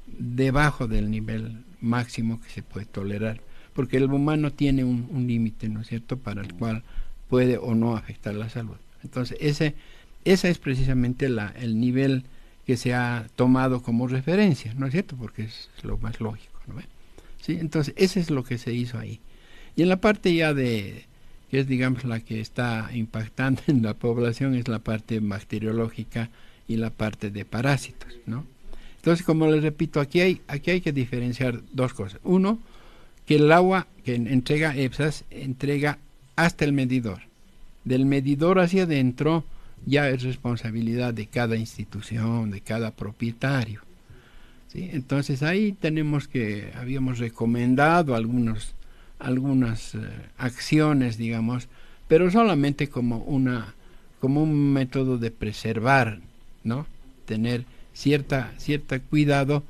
debajo 0.07 0.87
del 0.87 1.11
nivel 1.11 1.63
máximo 1.79 2.41
que 2.41 2.49
se 2.49 2.63
puede 2.63 2.85
tolerar 2.87 3.39
porque 3.73 3.97
el 3.97 4.11
humano 4.11 4.51
tiene 4.51 4.83
un, 4.83 5.25
límite, 5.27 5.67
¿no 5.67 5.81
es 5.81 5.87
cierto?, 5.87 6.17
para 6.17 6.41
el 6.41 6.53
cual 6.53 6.83
puede 7.29 7.57
o 7.57 7.75
no 7.75 7.95
afectar 7.95 8.35
la 8.35 8.49
salud. 8.49 8.75
Entonces, 9.03 9.37
ese, 9.39 9.75
esa 10.25 10.49
es 10.49 10.57
precisamente 10.57 11.29
la, 11.29 11.53
el 11.59 11.79
nivel 11.79 12.23
que 12.65 12.77
se 12.77 12.93
ha 12.93 13.27
tomado 13.35 13.81
como 13.81 14.07
referencia, 14.07 14.73
¿no 14.75 14.87
es 14.87 14.93
cierto?, 14.93 15.15
porque 15.17 15.43
es 15.43 15.69
lo 15.83 15.97
más 15.97 16.19
lógico, 16.19 16.59
¿no? 16.67 16.75
¿Sí? 17.41 17.57
Entonces, 17.59 17.93
ese 17.97 18.21
es 18.21 18.29
lo 18.29 18.43
que 18.43 18.57
se 18.57 18.73
hizo 18.73 18.97
ahí. 18.97 19.19
Y 19.75 19.81
en 19.81 19.89
la 19.89 19.97
parte 19.97 20.33
ya 20.33 20.53
de, 20.53 21.05
que 21.51 21.59
es 21.59 21.67
digamos 21.67 22.05
la 22.05 22.21
que 22.21 22.39
está 22.39 22.89
impactando 22.93 23.61
en 23.67 23.83
la 23.83 23.93
población, 23.93 24.55
es 24.55 24.67
la 24.67 24.79
parte 24.79 25.19
bacteriológica 25.19 26.29
y 26.67 26.77
la 26.77 26.89
parte 26.89 27.29
de 27.29 27.45
parásitos, 27.45 28.13
¿no? 28.25 28.45
Entonces, 28.95 29.25
como 29.25 29.51
les 29.51 29.61
repito, 29.61 29.99
aquí 29.99 30.21
hay, 30.21 30.41
aquí 30.47 30.71
hay 30.71 30.79
que 30.79 30.93
diferenciar 30.93 31.59
dos 31.73 31.93
cosas. 31.93 32.21
Uno, 32.23 32.59
que 33.25 33.35
el 33.35 33.51
agua 33.51 33.87
que 34.05 34.15
entrega 34.15 34.75
EPSAS 34.77 35.25
entrega 35.29 35.97
hasta 36.37 36.63
el 36.63 36.71
medidor. 36.71 37.19
Del 37.83 38.05
medidor 38.05 38.59
hacia 38.59 38.83
adentro 38.83 39.43
ya 39.85 40.09
es 40.09 40.23
responsabilidad 40.23 41.13
de 41.13 41.27
cada 41.27 41.55
institución, 41.57 42.51
de 42.51 42.61
cada 42.61 42.91
propietario. 42.91 43.81
¿sí? 44.69 44.89
Entonces 44.93 45.43
ahí 45.43 45.73
tenemos 45.73 46.27
que, 46.27 46.71
habíamos 46.75 47.19
recomendado 47.19 48.15
algunos, 48.15 48.73
algunas 49.19 49.95
eh, 49.95 49.99
acciones, 50.37 51.17
digamos, 51.17 51.67
pero 52.07 52.29
solamente 52.31 52.89
como, 52.89 53.17
una, 53.19 53.73
como 54.19 54.43
un 54.43 54.73
método 54.73 55.17
de 55.17 55.31
preservar, 55.31 56.19
¿no? 56.63 56.85
Tener 57.25 57.65
cierta, 57.93 58.51
cierta 58.57 58.99
cuidado 58.99 59.63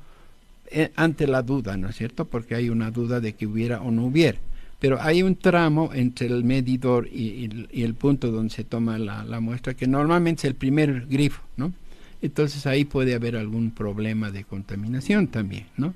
eh, 0.70 0.90
ante 0.96 1.26
la 1.26 1.42
duda, 1.42 1.76
¿no 1.76 1.88
es 1.88 1.96
cierto? 1.96 2.24
Porque 2.24 2.54
hay 2.54 2.68
una 2.68 2.90
duda 2.90 3.20
de 3.20 3.34
que 3.34 3.46
hubiera 3.46 3.80
o 3.80 3.90
no 3.90 4.06
hubiera. 4.06 4.38
Pero 4.78 5.00
hay 5.00 5.22
un 5.22 5.36
tramo 5.36 5.90
entre 5.94 6.26
el 6.26 6.44
medidor 6.44 7.06
y, 7.06 7.66
el 7.82 7.94
punto 7.94 8.30
donde 8.30 8.54
se 8.54 8.64
toma 8.64 8.98
la, 8.98 9.40
muestra, 9.40 9.74
que 9.74 9.86
normalmente 9.86 10.40
es 10.40 10.44
el 10.44 10.54
primer 10.54 11.06
grifo, 11.06 11.42
¿no? 11.56 11.72
Entonces 12.20 12.66
ahí 12.66 12.84
puede 12.84 13.14
haber 13.14 13.36
algún 13.36 13.70
problema 13.70 14.30
de 14.30 14.44
contaminación 14.44 15.28
también, 15.28 15.66
¿no? 15.76 15.94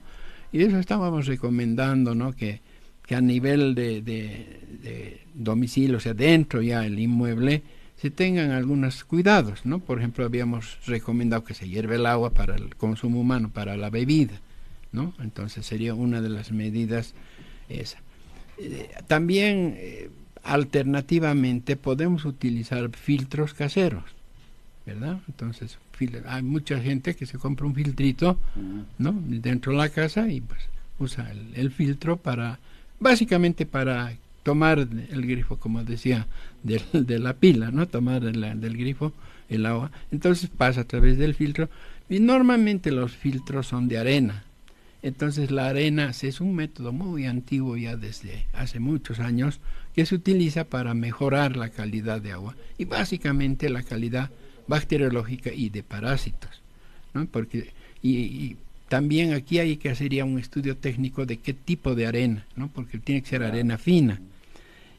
Y 0.53 0.63
eso 0.63 0.79
estábamos 0.79 1.27
recomendando, 1.27 2.15
¿no? 2.15 2.33
Que, 2.33 2.61
que 3.07 3.15
a 3.15 3.21
nivel 3.21 3.75
de, 3.75 4.03
de, 4.03 5.21
domicilio, 5.35 5.97
o 5.97 6.01
sea, 6.01 6.15
dentro 6.15 6.61
ya 6.61 6.85
el 6.85 6.99
inmueble, 6.99 7.63
se 7.97 8.11
tengan 8.11 8.51
algunos 8.51 9.03
cuidados, 9.05 9.65
¿no? 9.65 9.81
Por 9.81 9.99
ejemplo, 9.99 10.25
habíamos 10.25 10.79
recomendado 10.87 11.45
que 11.45 11.55
se 11.55 11.69
hierve 11.69 11.97
el 11.97 12.07
agua 12.07 12.31
para 12.31 12.55
el 12.55 12.77
consumo 12.77 13.21
humano, 13.21 13.51
para 13.53 13.77
la 13.77 13.91
bebida, 13.91 14.41
¿no? 14.93 15.15
Entonces 15.21 15.67
sería 15.67 15.95
una 15.95 16.21
de 16.21 16.29
las 16.29 16.53
medidas 16.53 17.15
esa. 17.69 17.99
Eh, 18.59 18.91
también 19.07 19.75
eh, 19.77 20.11
alternativamente 20.43 21.77
podemos 21.77 22.25
utilizar 22.25 22.91
filtros 22.91 23.55
caseros, 23.55 24.05
¿verdad? 24.87 25.19
Entonces 25.29 25.79
hay 26.27 26.43
mucha 26.43 26.79
gente 26.79 27.15
que 27.17 27.27
se 27.27 27.39
compra 27.39 27.67
un 27.67 27.75
filtrito, 27.75 28.39
¿no? 28.99 29.13
Dentro 29.13 29.73
de 29.73 29.79
la 29.79 29.89
casa 29.89 30.29
y 30.29 30.41
pues 30.41 30.61
usa 30.99 31.31
el, 31.55 31.71
filtro 31.71 32.17
para, 32.17 32.59
básicamente 33.01 33.67
para 33.67 34.15
tomar 34.43 34.79
el 34.79 35.27
grifo, 35.27 35.57
como 35.57 35.83
decía, 35.85 36.27
de 36.63 37.19
la 37.19 37.35
pila, 37.35 37.71
¿no? 37.71 37.87
Tomar 37.87 38.23
del 38.23 38.77
grifo 38.77 39.13
el 39.49 39.67
agua. 39.67 39.91
Entonces 40.13 40.51
pasa 40.51 40.83
a 40.83 40.85
través 40.85 41.19
del 41.19 41.35
filtro 41.35 41.69
y 42.09 42.21
normalmente 42.21 42.91
los 42.91 43.13
filtros 43.13 43.67
son 43.67 43.89
de 43.89 43.99
arena, 43.99 44.45
entonces 45.03 45.51
la 45.51 45.69
arena 45.69 46.11
es 46.11 46.41
un 46.41 46.55
método 46.55 46.93
muy 46.93 47.27
antiguo 47.27 47.77
ya 47.77 47.97
desde 47.97 48.47
hace 48.53 48.81
muchos 48.81 49.21
años 49.21 49.61
que 49.95 50.07
se 50.07 50.15
utiliza 50.15 50.65
para 50.65 50.95
mejorar 50.95 51.57
la 51.57 51.71
calidad 51.71 52.21
de 52.21 52.33
agua 52.33 52.57
y 52.79 52.85
básicamente 52.85 53.69
la 53.69 53.83
calidad 53.83 54.31
bacteriológica 54.67 55.53
y 55.53 55.71
de 55.71 55.83
parásitos. 55.83 56.63
¿no? 57.15 57.27
Porque, 57.27 57.71
y, 58.03 58.57
también 58.89 59.35
aquí 59.35 59.59
hay 59.59 59.77
que 59.77 59.91
hacer 59.91 60.11
ya 60.11 60.25
un 60.25 60.39
estudio 60.39 60.77
técnico 60.77 61.27
de 61.27 61.37
qué 61.39 61.53
tipo 61.53 61.95
de 61.95 62.07
arena, 62.07 62.47
¿no? 62.57 62.69
porque 62.69 62.99
tiene 62.99 63.23
que 63.23 63.29
ser 63.29 63.43
arena 63.43 63.77
fina. 63.77 64.21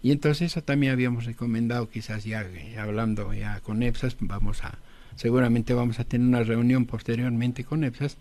Y 0.04 0.12
entonces 0.12 0.52
eso 0.52 0.62
también 0.62 0.94
habíamos 0.94 1.26
recomendado, 1.26 1.90
quizás 1.90 2.24
ya 2.24 2.46
hablando 2.78 3.34
ya 3.34 3.60
con 3.62 3.84
EPSAS, 3.84 4.16
vamos 4.20 4.64
a, 4.64 4.78
seguramente 5.16 5.74
vamos 5.74 6.00
a 6.00 6.04
tener 6.04 6.28
una 6.28 6.44
reunión 6.44 6.86
posteriormente 6.86 7.66
con 7.66 7.84
EPSAS 7.84 8.18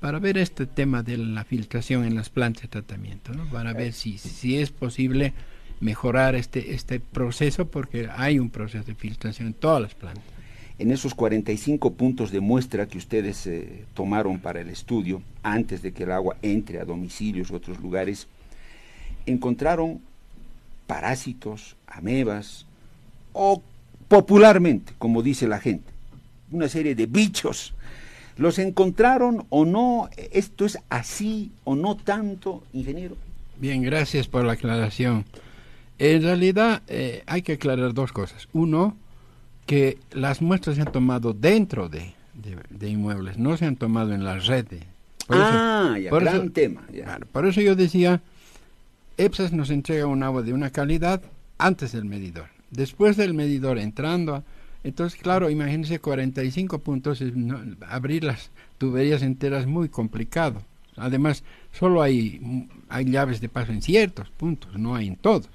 para 0.00 0.18
ver 0.18 0.38
este 0.38 0.66
tema 0.66 1.02
de 1.02 1.18
la 1.18 1.44
filtración 1.44 2.04
en 2.04 2.14
las 2.14 2.30
plantas 2.30 2.62
de 2.62 2.68
tratamiento, 2.68 3.32
¿no? 3.32 3.44
para 3.50 3.74
ver 3.74 3.92
si, 3.92 4.16
si 4.18 4.58
es 4.58 4.70
posible 4.70 5.34
mejorar 5.80 6.34
este, 6.34 6.74
este 6.74 7.00
proceso, 7.00 7.66
porque 7.66 8.08
hay 8.16 8.38
un 8.38 8.50
proceso 8.50 8.84
de 8.84 8.94
filtración 8.94 9.48
en 9.48 9.54
todas 9.54 9.82
las 9.82 9.94
plantas. 9.94 10.24
En 10.78 10.90
esos 10.90 11.14
45 11.14 11.92
puntos 11.92 12.30
de 12.30 12.40
muestra 12.40 12.86
que 12.86 12.96
ustedes 12.96 13.46
eh, 13.46 13.84
tomaron 13.92 14.38
para 14.38 14.62
el 14.62 14.70
estudio, 14.70 15.22
antes 15.42 15.82
de 15.82 15.92
que 15.92 16.04
el 16.04 16.12
agua 16.12 16.36
entre 16.40 16.80
a 16.80 16.86
domicilios 16.86 17.50
u 17.50 17.56
otros 17.56 17.78
lugares, 17.80 18.26
encontraron 19.26 20.00
parásitos, 20.86 21.76
amebas, 21.86 22.64
o 23.34 23.62
popularmente, 24.08 24.94
como 24.96 25.22
dice 25.22 25.46
la 25.46 25.60
gente, 25.60 25.92
una 26.50 26.68
serie 26.68 26.94
de 26.94 27.04
bichos 27.04 27.74
¿Los 28.40 28.58
encontraron 28.58 29.44
o 29.50 29.66
no? 29.66 30.08
¿Esto 30.32 30.64
es 30.64 30.78
así 30.88 31.52
o 31.64 31.76
no 31.76 31.94
tanto, 31.98 32.62
ingeniero? 32.72 33.14
Bien, 33.58 33.82
gracias 33.82 34.28
por 34.28 34.46
la 34.46 34.54
aclaración. 34.54 35.26
En 35.98 36.22
realidad 36.22 36.80
eh, 36.88 37.22
hay 37.26 37.42
que 37.42 37.52
aclarar 37.52 37.92
dos 37.92 38.12
cosas. 38.12 38.48
Uno, 38.54 38.96
que 39.66 39.98
las 40.12 40.40
muestras 40.40 40.76
se 40.76 40.80
han 40.80 40.90
tomado 40.90 41.34
dentro 41.34 41.90
de, 41.90 42.14
inmuebles, 42.80 43.36
no 43.36 43.58
se 43.58 43.66
han 43.66 43.76
tomado 43.76 44.14
en 44.14 44.24
la 44.24 44.38
red. 44.38 44.64
ah, 45.28 45.98
ya, 46.02 46.10
gran 46.10 46.48
tema. 46.48 46.80
por 47.32 47.44
eso 47.44 47.60
yo 47.60 47.76
decía, 47.76 48.22
EPSAS 49.18 49.52
nos 49.52 49.68
entrega 49.68 50.06
un 50.06 50.22
agua 50.22 50.40
de 50.40 50.54
una 50.54 50.70
calidad 50.70 51.20
antes 51.58 51.92
del 51.92 52.06
medidor. 52.06 52.46
Después 52.70 53.18
del 53.18 53.34
medidor 53.34 53.78
entrando 53.78 54.36
a 54.36 54.44
entonces, 54.82 55.20
claro, 55.20 55.50
imagínense 55.50 55.98
45 55.98 56.78
puntos, 56.78 57.22
abrir 57.86 58.24
las 58.24 58.50
tuberías 58.78 59.22
enteras 59.22 59.66
muy 59.66 59.88
complicado. 59.88 60.62
Además, 60.96 61.44
solo 61.72 62.02
hay, 62.02 62.68
hay 62.88 63.04
llaves 63.06 63.40
de 63.40 63.48
paso 63.48 63.72
en 63.72 63.82
ciertos 63.82 64.30
puntos, 64.30 64.78
no 64.78 64.94
hay 64.94 65.08
en 65.08 65.16
todos. 65.16 65.48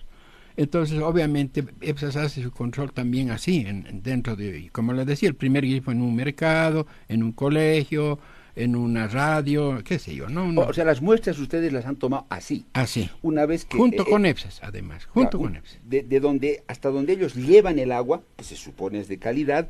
Entonces, 0.57 0.99
obviamente, 1.01 1.65
EPSAS 1.81 2.15
hace 2.15 2.41
su 2.43 2.51
control 2.51 2.93
también 2.93 3.29
así, 3.31 3.65
en, 3.67 4.01
dentro 4.01 4.35
de, 4.35 4.69
como 4.71 4.93
le 4.93 5.03
decía, 5.03 5.27
el 5.27 5.35
primer 5.35 5.65
grifo 5.65 5.91
en 5.91 6.01
un 6.01 6.15
mercado, 6.15 6.87
en 7.09 7.23
un 7.23 7.33
colegio, 7.33 8.19
en 8.55 8.75
una 8.75 9.07
radio, 9.07 9.81
qué 9.83 9.99
sé 9.99 10.15
yo, 10.15 10.29
¿no? 10.29 10.61
O 10.61 10.73
sea, 10.73 10.85
las 10.85 11.01
muestras 11.01 11.37
ustedes 11.39 11.73
las 11.73 11.85
han 11.85 11.97
tomado 11.97 12.25
así. 12.29 12.65
Así. 12.73 13.09
Una 13.21 13.45
vez 13.45 13.65
que... 13.65 13.77
Junto 13.77 14.03
eh, 14.03 14.09
con 14.09 14.25
EPSAS, 14.25 14.61
además, 14.63 15.05
junto 15.05 15.37
con 15.39 15.55
EPSAS. 15.55 15.79
De, 15.83 16.03
de, 16.03 16.19
donde, 16.19 16.63
hasta 16.67 16.89
donde 16.89 17.13
ellos 17.13 17.35
llevan 17.35 17.79
el 17.79 17.91
agua, 17.91 18.23
que 18.37 18.43
se 18.43 18.55
supone 18.55 18.99
es 18.99 19.07
de 19.07 19.17
calidad, 19.17 19.69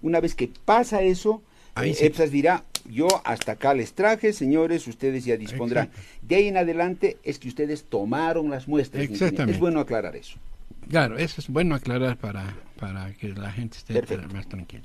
una 0.00 0.20
vez 0.20 0.34
que 0.34 0.50
pasa 0.64 1.02
eso, 1.02 1.42
eh, 1.80 1.94
EPSAS 2.00 2.30
dirá, 2.30 2.64
yo 2.90 3.06
hasta 3.24 3.52
acá 3.52 3.74
les 3.74 3.92
traje, 3.92 4.32
señores, 4.32 4.86
ustedes 4.86 5.24
ya 5.24 5.36
dispondrán. 5.36 5.90
De 6.22 6.36
ahí 6.36 6.48
en 6.48 6.56
adelante 6.56 7.18
es 7.22 7.38
que 7.38 7.48
ustedes 7.48 7.84
tomaron 7.84 8.50
las 8.50 8.66
muestras. 8.66 9.04
Exactamente. 9.04 9.52
Es 9.52 9.60
bueno 9.60 9.80
aclarar 9.80 10.16
eso. 10.16 10.38
Claro, 10.88 11.16
eso 11.16 11.40
es 11.40 11.48
bueno 11.48 11.74
aclarar 11.74 12.16
para, 12.16 12.56
para 12.78 13.12
que 13.14 13.28
la 13.28 13.52
gente 13.52 13.76
esté 13.76 14.16
más 14.32 14.48
tranquila. 14.48 14.82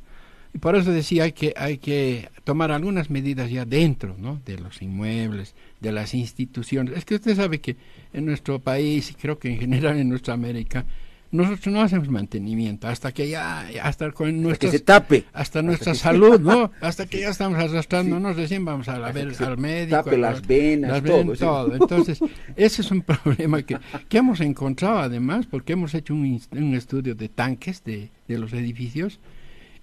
Y 0.57 0.59
por 0.59 0.75
eso 0.75 0.91
decía 0.91 1.29
que 1.29 1.53
hay 1.55 1.77
que 1.77 2.29
tomar 2.43 2.71
algunas 2.71 3.11
medidas 3.11 3.51
ya 3.51 3.63
dentro 3.63 4.15
¿no? 4.17 4.41
de 4.43 4.57
los 4.57 4.81
inmuebles, 4.81 5.53
de 5.79 5.91
las 5.91 6.15
instituciones. 6.15 6.97
Es 6.97 7.05
que 7.05 7.13
usted 7.13 7.35
sabe 7.35 7.61
que 7.61 7.75
en 8.11 8.25
nuestro 8.25 8.57
país, 8.57 9.11
y 9.11 9.13
creo 9.13 9.37
que 9.37 9.49
en 9.49 9.59
general 9.59 9.99
en 9.99 10.09
nuestra 10.09 10.33
América, 10.33 10.83
nosotros 11.29 11.67
no 11.67 11.81
hacemos 11.81 12.09
mantenimiento. 12.09 12.87
Hasta 12.87 13.11
que 13.11 13.29
ya 13.29 13.67
hasta 13.83 14.11
con 14.13 14.41
nuestra 14.41 14.71
tape. 14.79 15.25
hasta 15.31 15.61
nuestra 15.61 15.93
salud 15.93 16.39
no 16.39 16.71
hasta 16.81 17.05
que 17.05 17.19
ya 17.19 17.29
estamos 17.29 17.59
arrastrándonos 17.59 18.35
sí. 18.35 18.41
recién 18.41 18.65
vamos 18.65 18.89
a 18.89 18.97
ver 19.11 19.35
al 19.39 19.57
médico 19.59 19.97
tape 19.97 20.17
las 20.17 20.41
venas 20.41 21.03
todo, 21.37 21.75
entonces 21.75 22.19
ese 22.55 22.81
es 22.81 22.89
un 22.89 23.03
problema 23.03 23.61
que, 23.61 23.77
que 24.09 24.17
hemos 24.17 24.39
encontrado 24.41 24.97
además 24.97 25.45
porque 25.45 25.73
hemos 25.73 25.93
hecho 25.93 26.15
un, 26.15 26.41
un 26.51 26.73
estudio 26.73 27.13
de 27.13 27.29
tanques 27.29 27.83
de, 27.83 28.09
de 28.27 28.39
los 28.39 28.53
edificios 28.53 29.19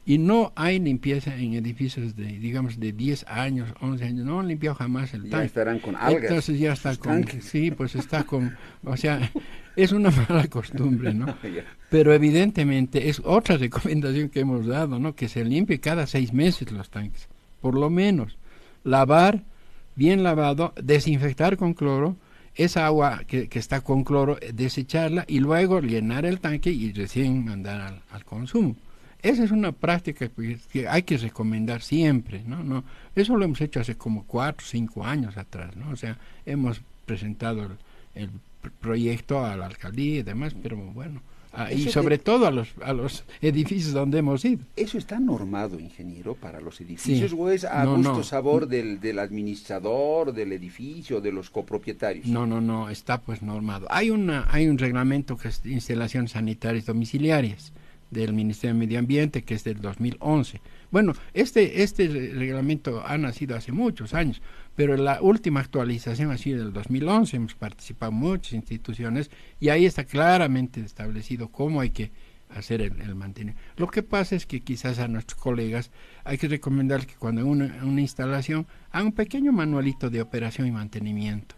y 0.07 0.19
no 0.19 0.53
hay 0.55 0.79
limpieza 0.79 1.35
en 1.35 1.55
edificios 1.55 2.15
de, 2.15 2.27
digamos, 2.27 2.79
de 2.79 2.93
10 2.93 3.25
años, 3.27 3.71
11 3.81 4.05
años, 4.05 4.27
no 4.27 4.41
han 4.41 4.49
limpiado 4.49 4.77
jamás 4.77 5.15
el 5.15 5.23
tanque. 5.23 5.37
Ya 5.37 5.45
estarán 5.45 5.79
con 5.79 5.97
algas. 5.97 6.25
Entonces 6.25 6.59
ya 6.59 6.73
está 6.75 6.97
con, 6.97 7.27
sí, 7.41 7.71
pues 7.71 7.95
está 7.95 8.25
con, 8.25 8.55
o 8.85 8.97
sea, 8.97 9.31
es 9.77 9.93
una 9.93 10.11
mala 10.11 10.47
costumbre, 10.49 11.15
¿no? 11.15 11.35
Pero 11.91 12.13
evidentemente 12.13 13.09
es 13.09 13.23
otra 13.25 13.57
recomendación 13.57 14.29
que 14.29 14.41
hemos 14.41 14.67
dado, 14.67 14.99
¿no? 14.99 15.15
Que 15.15 15.29
se 15.29 15.45
limpie 15.45 15.81
cada 15.81 16.07
seis 16.07 16.33
meses 16.35 16.71
los 16.71 16.91
tanques, 16.91 17.29
por 17.63 17.75
lo 17.75 17.89
menos. 17.89 18.37
Lavar, 18.83 19.43
bien 19.97 20.23
lavado, 20.23 20.75
desinfectar 20.83 21.57
con 21.57 21.73
cloro, 21.73 22.17
esa 22.57 22.85
agua 22.85 23.23
que, 23.27 23.49
que 23.49 23.59
está 23.59 23.81
con 23.81 24.05
cloro, 24.05 24.39
desecharla 24.53 25.25
y 25.27 25.41
luego 25.41 25.81
llenar 25.81 26.27
el 26.27 26.41
tanque 26.41 26.71
y 26.71 26.93
recién 26.93 27.47
mandar 27.47 27.81
al, 27.81 28.03
al 28.11 28.25
consumo. 28.27 28.77
Esa 29.25 29.43
es 29.43 29.51
una 29.51 29.73
práctica 29.73 30.29
que 30.29 30.87
hay 30.87 31.03
que 31.03 31.17
recomendar 31.17 31.81
siempre, 31.83 32.43
¿no? 32.47 32.63
no 32.63 32.85
Eso 33.17 33.37
lo 33.37 33.45
hemos 33.45 33.61
hecho 33.61 33.81
hace 33.81 33.97
como 33.97 34.25
cuatro, 34.25 34.65
cinco 34.69 35.05
años 35.05 35.37
atrás, 35.39 35.75
¿no? 35.77 35.91
O 35.91 35.97
sea, 35.97 36.19
hemos 36.45 36.83
presentado 37.07 37.65
el, 37.65 37.71
el 38.23 38.31
proyecto 38.81 39.45
a 39.45 39.57
la 39.57 39.67
alcaldía 39.67 40.21
y 40.21 40.23
demás, 40.23 40.55
pero 40.63 40.77
bueno, 40.77 41.23
y 41.75 41.89
sobre 41.89 42.19
te... 42.19 42.25
todo 42.25 42.47
a 42.47 42.51
los, 42.51 42.69
a 42.83 42.93
los 42.93 43.25
edificios 43.41 43.93
donde 43.93 44.19
hemos 44.19 44.45
ido. 44.45 44.65
¿Eso 44.77 44.99
está 44.99 45.19
normado, 45.19 45.79
ingeniero, 45.79 46.35
para 46.35 46.61
los 46.61 46.81
edificios 46.81 47.31
sí. 47.31 47.37
o 47.39 47.51
es 47.51 47.65
a 47.65 47.85
no, 47.85 47.97
gusto 47.97 48.17
no. 48.17 48.23
sabor 48.23 48.67
del, 48.67 49.01
del 49.01 49.19
administrador, 49.19 50.33
del 50.33 50.53
edificio, 50.53 51.21
de 51.21 51.33
los 51.33 51.51
copropietarios? 51.51 52.27
No, 52.27 52.47
no, 52.47 52.61
no, 52.61 52.91
está 52.91 53.21
pues 53.21 53.43
normado. 53.43 53.87
Hay, 53.91 54.11
una, 54.11 54.47
hay 54.51 54.67
un 54.67 54.79
reglamento 54.79 55.37
que 55.37 55.49
es 55.49 55.63
de 55.63 55.71
instalaciones 55.71 56.33
sanitarias 56.33 56.87
domiciliarias 56.87 57.73
del 58.15 58.33
Ministerio 58.33 58.75
de 58.75 58.81
Medio 58.81 58.99
Ambiente, 58.99 59.43
que 59.43 59.55
es 59.55 59.65
del 59.65 59.81
2011. 59.81 60.61
Bueno, 60.91 61.13
este, 61.35 61.83
este 61.83 62.09
reglamento 62.09 63.07
ha 63.07 63.19
nacido 63.19 63.57
hace 63.57 63.73
muchos 63.73 64.15
años, 64.15 64.41
pero 64.75 64.97
la 64.97 65.21
última 65.21 65.61
actualización 65.61 66.31
ha 66.31 66.39
sido 66.39 66.65
del 66.65 66.73
2011, 66.73 67.37
hemos 67.37 67.55
participado 67.55 68.13
muchas 68.13 68.55
instituciones 68.55 69.31
y 69.61 69.69
ahí 69.69 69.85
está 69.85 70.05
claramente 70.05 70.81
establecido 70.81 71.49
cómo 71.49 71.81
hay 71.81 71.91
que 71.91 72.11
hacer 72.49 72.81
el, 72.81 73.15
mantenimiento. 73.15 73.61
Lo 73.77 73.89
que 73.89 74.03
pasa 74.03 74.37
es 74.37 74.47
que 74.47 74.61
quizás 74.61 74.99
a 75.01 75.09
nuestros 75.09 75.41
colegas 75.41 75.91
hay 76.25 76.39
que 76.39 76.49
recomendar 76.49 77.07
que 77.07 77.15
cuando 77.17 77.45
una, 77.45 77.81
una 77.83 78.01
instalación 78.01 78.67
haga 78.91 79.05
un 79.05 79.13
pequeño 79.13 79.53
manualito 79.53 80.11
de 80.11 80.23
operación 80.23 80.67
y 80.69 80.71
mantenimiento, 80.71 81.57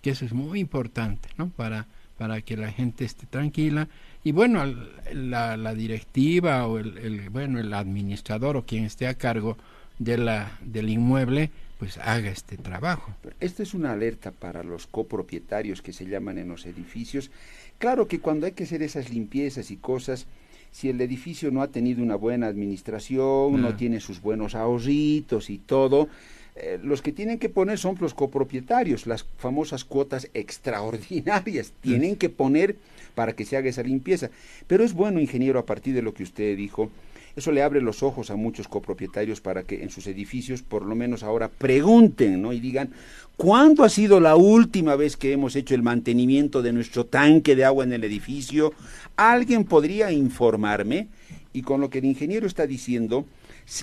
que 0.00 0.10
eso 0.10 0.24
es 0.24 0.32
muy 0.32 0.60
importante, 0.60 1.28
¿no? 1.36 1.50
Para, 1.50 1.88
para 2.16 2.40
que 2.40 2.56
la 2.56 2.72
gente 2.72 3.04
esté 3.04 3.26
tranquila 3.26 3.88
y 4.24 4.32
bueno 4.32 4.64
la, 5.12 5.56
la 5.56 5.74
directiva 5.74 6.66
o 6.66 6.78
el, 6.78 6.98
el, 6.98 7.30
bueno 7.30 7.60
el 7.60 7.72
administrador 7.72 8.56
o 8.56 8.64
quien 8.64 8.84
esté 8.84 9.06
a 9.06 9.14
cargo 9.14 9.56
de 9.98 10.18
la 10.18 10.58
del 10.62 10.88
inmueble 10.88 11.50
pues 11.78 11.98
haga 11.98 12.30
este 12.30 12.56
trabajo. 12.56 13.14
Esto 13.38 13.62
es 13.62 13.74
una 13.74 13.92
alerta 13.92 14.30
para 14.30 14.62
los 14.62 14.86
copropietarios 14.86 15.82
que 15.82 15.92
se 15.92 16.06
llaman 16.06 16.38
en 16.38 16.48
los 16.48 16.64
edificios. 16.64 17.30
Claro 17.78 18.08
que 18.08 18.20
cuando 18.20 18.46
hay 18.46 18.52
que 18.52 18.64
hacer 18.64 18.82
esas 18.82 19.10
limpiezas 19.10 19.70
y 19.70 19.76
cosas, 19.76 20.26
si 20.72 20.88
el 20.88 21.00
edificio 21.00 21.50
no 21.50 21.62
ha 21.62 21.68
tenido 21.68 22.02
una 22.02 22.16
buena 22.16 22.46
administración, 22.46 23.56
ah. 23.56 23.58
no 23.58 23.76
tiene 23.76 24.00
sus 24.00 24.20
buenos 24.20 24.54
ahorritos 24.54 25.50
y 25.50 25.58
todo, 25.58 26.08
eh, 26.56 26.78
los 26.82 27.02
que 27.02 27.12
tienen 27.12 27.38
que 27.38 27.48
poner 27.48 27.78
son 27.78 27.96
los 28.00 28.14
copropietarios, 28.14 29.06
las 29.06 29.26
famosas 29.38 29.84
cuotas 29.84 30.28
extraordinarias, 30.32 31.72
tienen 31.82 32.16
que 32.16 32.30
poner 32.30 32.76
para 33.14 33.34
que 33.34 33.44
se 33.44 33.56
haga 33.56 33.68
esa 33.68 33.82
limpieza. 33.82 34.30
Pero 34.66 34.82
es 34.82 34.94
bueno, 34.94 35.20
ingeniero, 35.20 35.58
a 35.58 35.66
partir 35.66 35.94
de 35.94 36.02
lo 36.02 36.14
que 36.14 36.22
usted 36.22 36.56
dijo, 36.56 36.90
eso 37.36 37.52
le 37.52 37.62
abre 37.62 37.82
los 37.82 38.02
ojos 38.02 38.30
a 38.30 38.36
muchos 38.36 38.66
copropietarios 38.66 39.42
para 39.42 39.62
que 39.62 39.82
en 39.82 39.90
sus 39.90 40.06
edificios, 40.06 40.62
por 40.62 40.86
lo 40.86 40.94
menos 40.94 41.22
ahora, 41.22 41.48
pregunten, 41.48 42.40
¿no? 42.40 42.54
Y 42.54 42.60
digan, 42.60 42.88
¿cuándo 43.36 43.84
ha 43.84 43.90
sido 43.90 44.20
la 44.20 44.36
última 44.36 44.96
vez 44.96 45.18
que 45.18 45.32
hemos 45.32 45.54
hecho 45.54 45.74
el 45.74 45.82
mantenimiento 45.82 46.62
de 46.62 46.72
nuestro 46.72 47.04
tanque 47.04 47.54
de 47.54 47.66
agua 47.66 47.84
en 47.84 47.92
el 47.92 48.04
edificio? 48.04 48.72
¿Alguien 49.16 49.64
podría 49.64 50.10
informarme? 50.12 51.08
Y 51.52 51.60
con 51.60 51.82
lo 51.82 51.90
que 51.90 51.98
el 51.98 52.06
ingeniero 52.06 52.46
está 52.46 52.66
diciendo, 52.66 53.26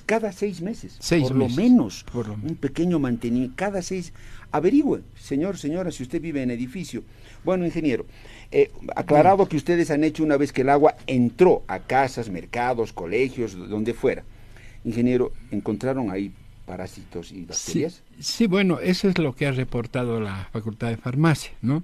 cada 0.05 0.31
seis 0.31 0.61
meses, 0.61 0.95
seis 0.99 1.23
por, 1.27 1.35
meses 1.35 1.57
lo 1.57 1.63
menos, 1.63 2.05
por 2.11 2.27
lo 2.27 2.33
un 2.35 2.55
pequeño 2.55 2.99
mantenimiento, 2.99 3.55
cada 3.57 3.81
seis, 3.81 4.13
averigüe, 4.51 5.01
señor, 5.19 5.57
señora, 5.57 5.91
si 5.91 6.03
usted 6.03 6.21
vive 6.21 6.41
en 6.41 6.51
edificio. 6.51 7.03
Bueno, 7.43 7.65
ingeniero, 7.65 8.05
eh, 8.51 8.71
aclarado 8.95 9.47
que 9.47 9.57
ustedes 9.57 9.91
han 9.91 10.03
hecho 10.03 10.23
una 10.23 10.37
vez 10.37 10.53
que 10.53 10.61
el 10.61 10.69
agua 10.69 10.95
entró 11.05 11.63
a 11.67 11.79
casas, 11.79 12.29
mercados, 12.29 12.93
colegios, 12.93 13.57
donde 13.69 13.93
fuera. 13.93 14.23
Ingeniero, 14.85 15.33
¿encontraron 15.51 16.11
ahí 16.11 16.31
parásitos 16.65 17.31
y 17.33 17.43
bacterias? 17.43 18.01
Sí, 18.17 18.23
sí, 18.23 18.47
bueno, 18.47 18.79
eso 18.79 19.09
es 19.09 19.17
lo 19.17 19.35
que 19.35 19.47
ha 19.47 19.51
reportado 19.51 20.21
la 20.21 20.47
Facultad 20.53 20.89
de 20.89 20.97
Farmacia, 20.97 21.51
¿no? 21.61 21.83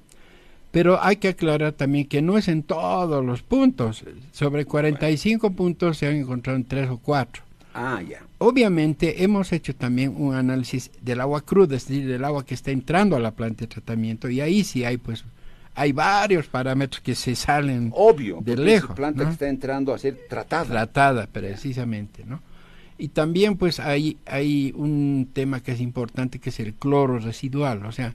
Pero 0.71 1.01
hay 1.01 1.17
que 1.17 1.29
aclarar 1.29 1.73
también 1.73 2.07
que 2.07 2.21
no 2.21 2.37
es 2.37 2.47
en 2.47 2.63
todos 2.63 3.25
los 3.25 3.41
puntos. 3.41 4.03
Sobre 4.31 4.65
45 4.65 5.41
bueno. 5.41 5.55
puntos 5.55 5.97
se 5.97 6.07
han 6.07 6.15
encontrado 6.15 6.57
en 6.57 6.65
3 6.65 6.89
o 6.91 6.97
4. 6.99 7.48
Ah, 7.81 8.01
ya. 8.01 8.19
Obviamente 8.39 9.23
hemos 9.23 9.53
hecho 9.53 9.73
también 9.73 10.13
un 10.17 10.35
análisis 10.35 10.91
del 11.01 11.21
agua 11.21 11.39
cruda, 11.39 11.77
es 11.77 11.87
decir, 11.87 12.05
del 12.05 12.25
agua 12.25 12.45
que 12.45 12.53
está 12.53 12.71
entrando 12.71 13.15
a 13.15 13.21
la 13.21 13.31
planta 13.31 13.61
de 13.61 13.67
tratamiento 13.67 14.29
y 14.29 14.41
ahí 14.41 14.65
sí 14.65 14.83
hay 14.83 14.97
pues 14.97 15.23
hay 15.75 15.93
varios 15.93 16.47
parámetros 16.47 16.99
que 16.99 17.15
se 17.15 17.35
salen 17.35 17.89
obvio 17.95 18.39
de 18.41 18.57
lejos. 18.57 18.89
Es 18.89 18.95
planta 18.97 19.23
¿no? 19.23 19.29
que 19.29 19.33
está 19.33 19.47
entrando 19.47 19.93
a 19.93 19.97
ser 19.97 20.19
tratada. 20.27 20.65
Tratada, 20.65 21.27
precisamente, 21.27 22.25
¿no? 22.25 22.41
Y 22.97 23.07
también 23.07 23.55
pues 23.55 23.79
hay, 23.79 24.17
hay 24.25 24.73
un 24.75 25.29
tema 25.31 25.61
que 25.61 25.71
es 25.71 25.79
importante 25.79 26.39
que 26.39 26.49
es 26.49 26.59
el 26.59 26.73
cloro 26.73 27.17
residual, 27.17 27.85
o 27.85 27.93
sea, 27.93 28.13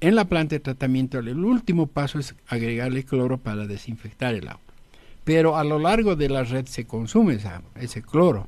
en 0.00 0.14
la 0.14 0.26
planta 0.26 0.56
de 0.56 0.60
tratamiento 0.60 1.18
el 1.20 1.42
último 1.42 1.86
paso 1.86 2.18
es 2.18 2.34
agregarle 2.48 3.04
cloro 3.04 3.38
para 3.38 3.66
desinfectar 3.66 4.34
el 4.34 4.46
agua. 4.46 4.60
Pero 5.24 5.56
a 5.56 5.64
lo 5.64 5.78
largo 5.78 6.16
de 6.16 6.28
la 6.28 6.44
red 6.44 6.66
se 6.66 6.84
consume 6.84 7.36
esa, 7.36 7.62
ese 7.76 8.02
cloro, 8.02 8.46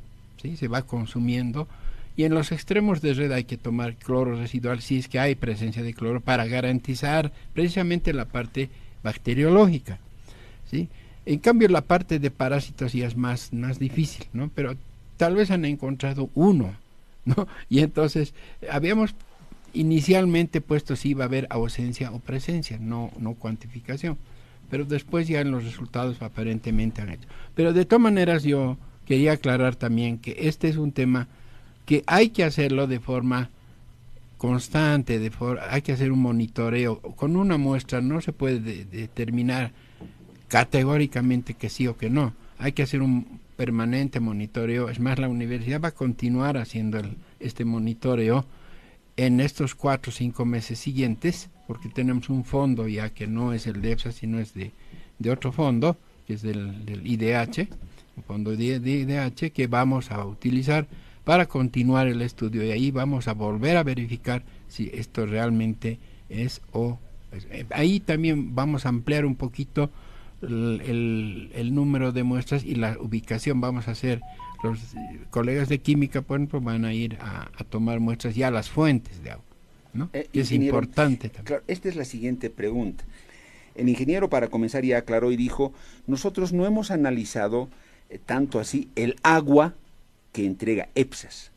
se 0.54 0.68
va 0.68 0.82
consumiendo 0.82 1.66
y 2.16 2.24
en 2.24 2.34
los 2.34 2.50
extremos 2.50 3.02
de 3.02 3.12
red 3.12 3.30
hay 3.32 3.44
que 3.44 3.58
tomar 3.58 3.94
cloro 3.96 4.36
residual 4.36 4.80
si 4.80 4.98
es 4.98 5.08
que 5.08 5.18
hay 5.18 5.34
presencia 5.34 5.82
de 5.82 5.92
cloro 5.92 6.20
para 6.20 6.46
garantizar 6.46 7.30
precisamente 7.52 8.14
la 8.14 8.24
parte 8.24 8.70
bacteriológica. 9.02 9.98
¿sí? 10.70 10.88
En 11.26 11.38
cambio 11.38 11.68
la 11.68 11.82
parte 11.82 12.18
de 12.18 12.30
parásitos 12.30 12.94
ya 12.94 13.06
es 13.06 13.16
más, 13.16 13.52
más 13.52 13.78
difícil, 13.78 14.24
¿no? 14.32 14.50
pero 14.54 14.76
tal 15.18 15.36
vez 15.36 15.50
han 15.50 15.66
encontrado 15.66 16.30
uno. 16.34 16.74
¿no? 17.26 17.46
Y 17.68 17.80
entonces 17.80 18.32
habíamos 18.70 19.14
inicialmente 19.74 20.62
puesto 20.62 20.96
si 20.96 21.10
iba 21.10 21.24
a 21.24 21.26
haber 21.26 21.46
ausencia 21.50 22.12
o 22.12 22.18
presencia, 22.18 22.78
no, 22.80 23.10
no 23.18 23.34
cuantificación. 23.34 24.16
Pero 24.70 24.84
después 24.84 25.28
ya 25.28 25.40
en 25.40 25.50
los 25.50 25.64
resultados 25.64 26.22
aparentemente 26.22 27.02
han 27.02 27.10
hecho. 27.10 27.28
Pero 27.54 27.72
de 27.72 27.84
todas 27.84 28.02
maneras 28.02 28.42
yo 28.42 28.78
quería 29.06 29.32
aclarar 29.32 29.76
también 29.76 30.18
que 30.18 30.36
este 30.40 30.68
es 30.68 30.76
un 30.76 30.92
tema 30.92 31.28
que 31.86 32.02
hay 32.06 32.30
que 32.30 32.44
hacerlo 32.44 32.86
de 32.86 33.00
forma 33.00 33.50
constante, 34.36 35.18
de 35.18 35.32
hay 35.70 35.82
que 35.82 35.92
hacer 35.92 36.12
un 36.12 36.20
monitoreo. 36.20 37.00
Con 37.00 37.36
una 37.36 37.56
muestra 37.56 38.00
no 38.00 38.20
se 38.20 38.32
puede 38.32 38.84
determinar 38.84 39.72
categóricamente 40.48 41.54
que 41.54 41.70
sí 41.70 41.86
o 41.86 41.96
que 41.96 42.10
no. 42.10 42.34
Hay 42.58 42.72
que 42.72 42.82
hacer 42.82 43.02
un 43.02 43.40
permanente 43.56 44.20
monitoreo. 44.20 44.90
Es 44.90 45.00
más, 45.00 45.18
la 45.18 45.28
universidad 45.28 45.80
va 45.80 45.88
a 45.88 45.94
continuar 45.94 46.58
haciendo 46.58 47.00
este 47.40 47.64
monitoreo 47.64 48.44
en 49.16 49.40
estos 49.40 49.74
cuatro 49.74 50.10
o 50.10 50.12
cinco 50.12 50.44
meses 50.44 50.78
siguientes, 50.78 51.48
porque 51.66 51.88
tenemos 51.88 52.28
un 52.28 52.44
fondo 52.44 52.86
ya 52.86 53.10
que 53.10 53.26
no 53.26 53.52
es 53.52 53.66
el 53.66 53.80
de 53.80 53.96
sino 54.12 54.38
es 54.38 54.52
de, 54.52 54.72
otro 55.30 55.52
fondo, 55.52 55.96
que 56.26 56.34
es 56.34 56.42
del 56.42 57.00
IDH, 57.04 57.68
un 58.16 58.22
fondo 58.24 58.56
de, 58.56 58.64
IDH 58.64 59.52
que 59.52 59.66
vamos 59.66 60.10
a 60.10 60.24
utilizar 60.24 60.86
para 61.24 61.46
continuar 61.46 62.06
el 62.06 62.22
estudio 62.22 62.64
y 62.64 62.70
ahí 62.70 62.90
vamos 62.90 63.28
a 63.28 63.34
volver 63.34 63.76
a 63.76 63.82
verificar 63.82 64.42
si 64.68 64.90
esto 64.94 65.26
realmente 65.26 65.98
es 66.28 66.62
o 66.72 66.98
eh, 67.50 67.66
ahí 67.70 68.00
también 68.00 68.54
vamos 68.54 68.86
a 68.86 68.90
ampliar 68.90 69.24
un 69.24 69.34
poquito 69.34 69.90
el, 70.42 71.50
el, 71.54 71.74
número 71.74 72.12
de 72.12 72.22
muestras 72.22 72.64
y 72.64 72.74
la 72.74 72.96
ubicación 73.00 73.60
vamos 73.60 73.88
a 73.88 73.92
hacer 73.92 74.20
los 74.62 74.78
colegas 75.30 75.68
de 75.68 75.78
química 75.78 76.22
por 76.22 76.38
ejemplo 76.38 76.60
van 76.60 76.84
a 76.84 76.94
ir 76.94 77.18
a, 77.20 77.50
tomar 77.68 78.00
muestras 78.00 78.34
ya 78.34 78.48
a 78.48 78.50
las 78.50 78.70
fuentes 78.70 79.22
de 79.22 79.32
agua 79.32 79.44
¿no? 79.92 80.10
Eh, 80.12 80.28
es 80.32 80.52
importante 80.52 81.28
también. 81.28 81.60
esta 81.66 81.88
es 81.88 81.96
la 81.96 82.04
siguiente 82.04 82.50
pregunta 82.50 83.04
el 83.74 83.88
ingeniero 83.88 84.30
para 84.30 84.48
comenzar 84.48 84.84
ya 84.84 84.98
aclaró 84.98 85.32
y 85.32 85.36
dijo 85.36 85.72
nosotros 86.06 86.52
no 86.52 86.66
hemos 86.66 86.90
analizado 86.90 87.64
eh, 87.64 87.85
tanto 88.24 88.58
así 88.58 88.88
el 88.96 89.16
agua 89.22 89.74
que 90.32 90.44
entrega 90.44 90.88
EPSAS, 90.94 91.50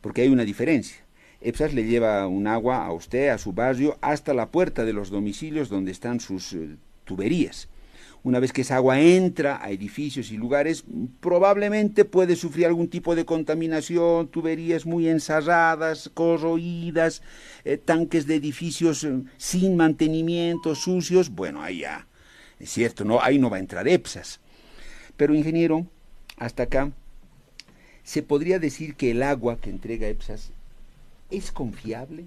porque 0.00 0.22
hay 0.22 0.28
una 0.28 0.44
diferencia. 0.44 1.02
EPSAS 1.40 1.74
le 1.74 1.84
lleva 1.84 2.26
un 2.28 2.46
agua 2.46 2.84
a 2.84 2.92
usted, 2.92 3.28
a 3.28 3.38
su 3.38 3.52
barrio, 3.52 3.98
hasta 4.00 4.34
la 4.34 4.50
puerta 4.50 4.84
de 4.84 4.92
los 4.92 5.10
domicilios 5.10 5.68
donde 5.68 5.90
están 5.90 6.20
sus 6.20 6.52
eh, 6.52 6.76
tuberías. 7.04 7.68
Una 8.24 8.38
vez 8.38 8.52
que 8.52 8.62
esa 8.62 8.76
agua 8.76 9.00
entra 9.00 9.60
a 9.60 9.70
edificios 9.72 10.30
y 10.30 10.36
lugares, 10.36 10.84
probablemente 11.18 12.04
puede 12.04 12.36
sufrir 12.36 12.66
algún 12.66 12.86
tipo 12.86 13.16
de 13.16 13.24
contaminación, 13.24 14.28
tuberías 14.28 14.86
muy 14.86 15.08
ensarradas, 15.08 16.08
corroídas, 16.14 17.22
eh, 17.64 17.78
tanques 17.78 18.28
de 18.28 18.36
edificios 18.36 19.02
eh, 19.02 19.22
sin 19.38 19.76
mantenimiento, 19.76 20.76
sucios. 20.76 21.30
Bueno, 21.30 21.62
ahí 21.62 21.80
ya, 21.80 22.06
es 22.60 22.70
cierto, 22.70 23.04
no, 23.04 23.20
ahí 23.20 23.40
no 23.40 23.50
va 23.50 23.56
a 23.56 23.60
entrar 23.60 23.88
EPSAS. 23.88 24.41
Pero 25.22 25.36
ingeniero, 25.36 25.86
hasta 26.36 26.64
acá, 26.64 26.90
¿se 28.02 28.24
podría 28.24 28.58
decir 28.58 28.96
que 28.96 29.12
el 29.12 29.22
agua 29.22 29.56
que 29.56 29.70
entrega 29.70 30.08
EPSAS 30.08 30.50
es 31.30 31.52
confiable? 31.52 32.24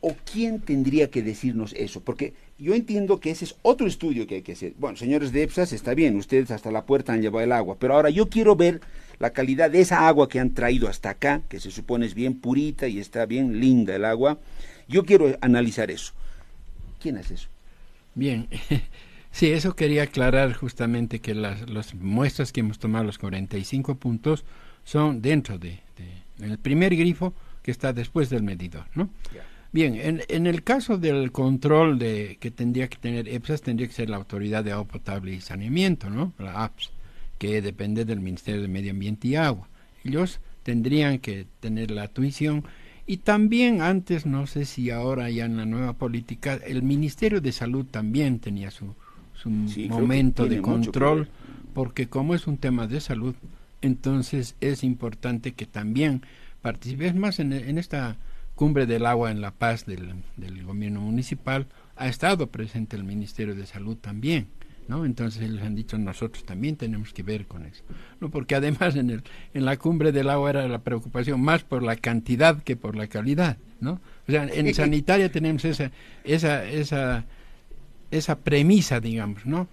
¿O 0.00 0.16
quién 0.32 0.58
tendría 0.62 1.10
que 1.10 1.22
decirnos 1.22 1.74
eso? 1.74 2.00
Porque 2.00 2.32
yo 2.58 2.72
entiendo 2.72 3.20
que 3.20 3.30
ese 3.30 3.44
es 3.44 3.56
otro 3.60 3.86
estudio 3.86 4.26
que 4.26 4.36
hay 4.36 4.40
que 4.40 4.52
hacer. 4.52 4.72
Bueno, 4.78 4.96
señores 4.96 5.32
de 5.32 5.42
EPSAS, 5.42 5.74
está 5.74 5.92
bien, 5.92 6.16
ustedes 6.16 6.50
hasta 6.50 6.70
la 6.70 6.86
puerta 6.86 7.12
han 7.12 7.20
llevado 7.20 7.44
el 7.44 7.52
agua, 7.52 7.76
pero 7.78 7.92
ahora 7.92 8.08
yo 8.08 8.30
quiero 8.30 8.56
ver 8.56 8.80
la 9.18 9.34
calidad 9.34 9.70
de 9.70 9.82
esa 9.82 10.08
agua 10.08 10.30
que 10.30 10.40
han 10.40 10.54
traído 10.54 10.88
hasta 10.88 11.10
acá, 11.10 11.42
que 11.50 11.60
se 11.60 11.70
supone 11.70 12.06
es 12.06 12.14
bien 12.14 12.40
purita 12.40 12.88
y 12.88 13.00
está 13.00 13.26
bien 13.26 13.60
linda 13.60 13.94
el 13.94 14.06
agua. 14.06 14.38
Yo 14.88 15.04
quiero 15.04 15.36
analizar 15.42 15.90
eso. 15.90 16.14
¿Quién 17.02 17.18
hace 17.18 17.34
eso? 17.34 17.48
Bien, 18.14 18.48
Sí, 19.36 19.50
eso 19.50 19.76
quería 19.76 20.04
aclarar 20.04 20.54
justamente 20.54 21.20
que 21.20 21.34
las, 21.34 21.68
las 21.68 21.94
muestras 21.94 22.52
que 22.52 22.60
hemos 22.60 22.78
tomado, 22.78 23.04
los 23.04 23.18
45 23.18 23.96
puntos, 23.96 24.46
son 24.82 25.20
dentro 25.20 25.58
de, 25.58 25.80
el 26.40 26.56
primer 26.56 26.96
grifo 26.96 27.34
que 27.62 27.70
está 27.70 27.92
después 27.92 28.30
del 28.30 28.42
medidor, 28.42 28.86
¿no? 28.94 29.10
Bien, 29.72 29.94
en, 29.96 30.22
en, 30.28 30.46
el 30.46 30.62
caso 30.62 30.96
del 30.96 31.32
control 31.32 31.98
de 31.98 32.38
que 32.40 32.50
tendría 32.50 32.88
que 32.88 32.96
tener 32.96 33.28
EPSAS, 33.28 33.60
tendría 33.60 33.86
que 33.86 33.92
ser 33.92 34.08
la 34.08 34.16
Autoridad 34.16 34.64
de 34.64 34.72
Agua 34.72 34.88
Potable 34.88 35.34
y 35.34 35.42
Saneamiento, 35.42 36.08
¿no? 36.08 36.32
La 36.38 36.64
APS, 36.64 36.90
que 37.36 37.60
depende 37.60 38.06
del 38.06 38.20
Ministerio 38.20 38.62
de 38.62 38.68
Medio 38.68 38.92
Ambiente 38.92 39.28
y 39.28 39.36
Agua. 39.36 39.68
Ellos 40.02 40.40
tendrían 40.62 41.18
que 41.18 41.46
tener 41.60 41.90
la 41.90 42.08
tuición 42.08 42.64
y 43.06 43.18
también 43.18 43.82
antes, 43.82 44.24
no 44.24 44.46
sé 44.46 44.64
si 44.64 44.90
ahora 44.90 45.28
ya 45.28 45.44
en 45.44 45.58
la 45.58 45.66
nueva 45.66 45.92
política, 45.92 46.58
el 46.66 46.82
Ministerio 46.82 47.42
de 47.42 47.52
Salud 47.52 47.84
también 47.84 48.38
tenía 48.38 48.70
su, 48.70 48.94
un 49.44 49.70
momento 49.88 50.46
de 50.46 50.62
control, 50.62 51.28
porque 51.74 52.08
como 52.08 52.34
es 52.34 52.46
un 52.46 52.56
tema 52.56 52.86
de 52.86 53.00
salud, 53.00 53.34
entonces 53.82 54.56
es 54.60 54.82
importante 54.82 55.52
que 55.52 55.66
también 55.66 56.22
participes 56.62 57.14
más 57.14 57.38
en, 57.38 57.52
esta 57.52 58.16
cumbre 58.54 58.86
del 58.86 59.06
agua 59.06 59.30
en 59.30 59.40
La 59.40 59.52
Paz 59.52 59.86
del, 59.86 60.14
del, 60.36 60.64
gobierno 60.64 61.00
municipal, 61.00 61.66
ha 61.94 62.08
estado 62.08 62.48
presente 62.48 62.96
el 62.96 63.04
Ministerio 63.04 63.54
de 63.54 63.66
Salud 63.66 63.96
también. 63.96 64.48
¿No? 64.88 65.04
Entonces 65.04 65.42
ellos 65.42 65.62
han 65.62 65.74
dicho 65.74 65.98
nosotros 65.98 66.44
también 66.44 66.76
tenemos 66.76 67.12
que 67.12 67.24
ver 67.24 67.46
con 67.46 67.66
eso, 67.66 67.82
¿no? 68.20 68.30
Porque 68.30 68.54
además 68.54 68.94
en 68.94 69.10
el 69.10 69.24
en 69.52 69.64
la 69.64 69.76
cumbre 69.78 70.12
del 70.12 70.30
agua 70.30 70.50
era 70.50 70.68
la 70.68 70.78
preocupación 70.78 71.40
más 71.40 71.64
por 71.64 71.82
la 71.82 71.96
cantidad 71.96 72.62
que 72.62 72.76
por 72.76 72.94
la 72.94 73.08
calidad, 73.08 73.58
¿no? 73.80 74.00
O 74.28 74.30
sea, 74.30 74.44
en 74.44 74.72
sanitaria 74.72 75.28
tenemos 75.28 75.64
esa 75.64 75.90
esa 76.22 76.64
esa 76.64 77.26
esa 78.10 78.38
premisa, 78.38 79.00
digamos, 79.00 79.46
¿no? 79.46 79.68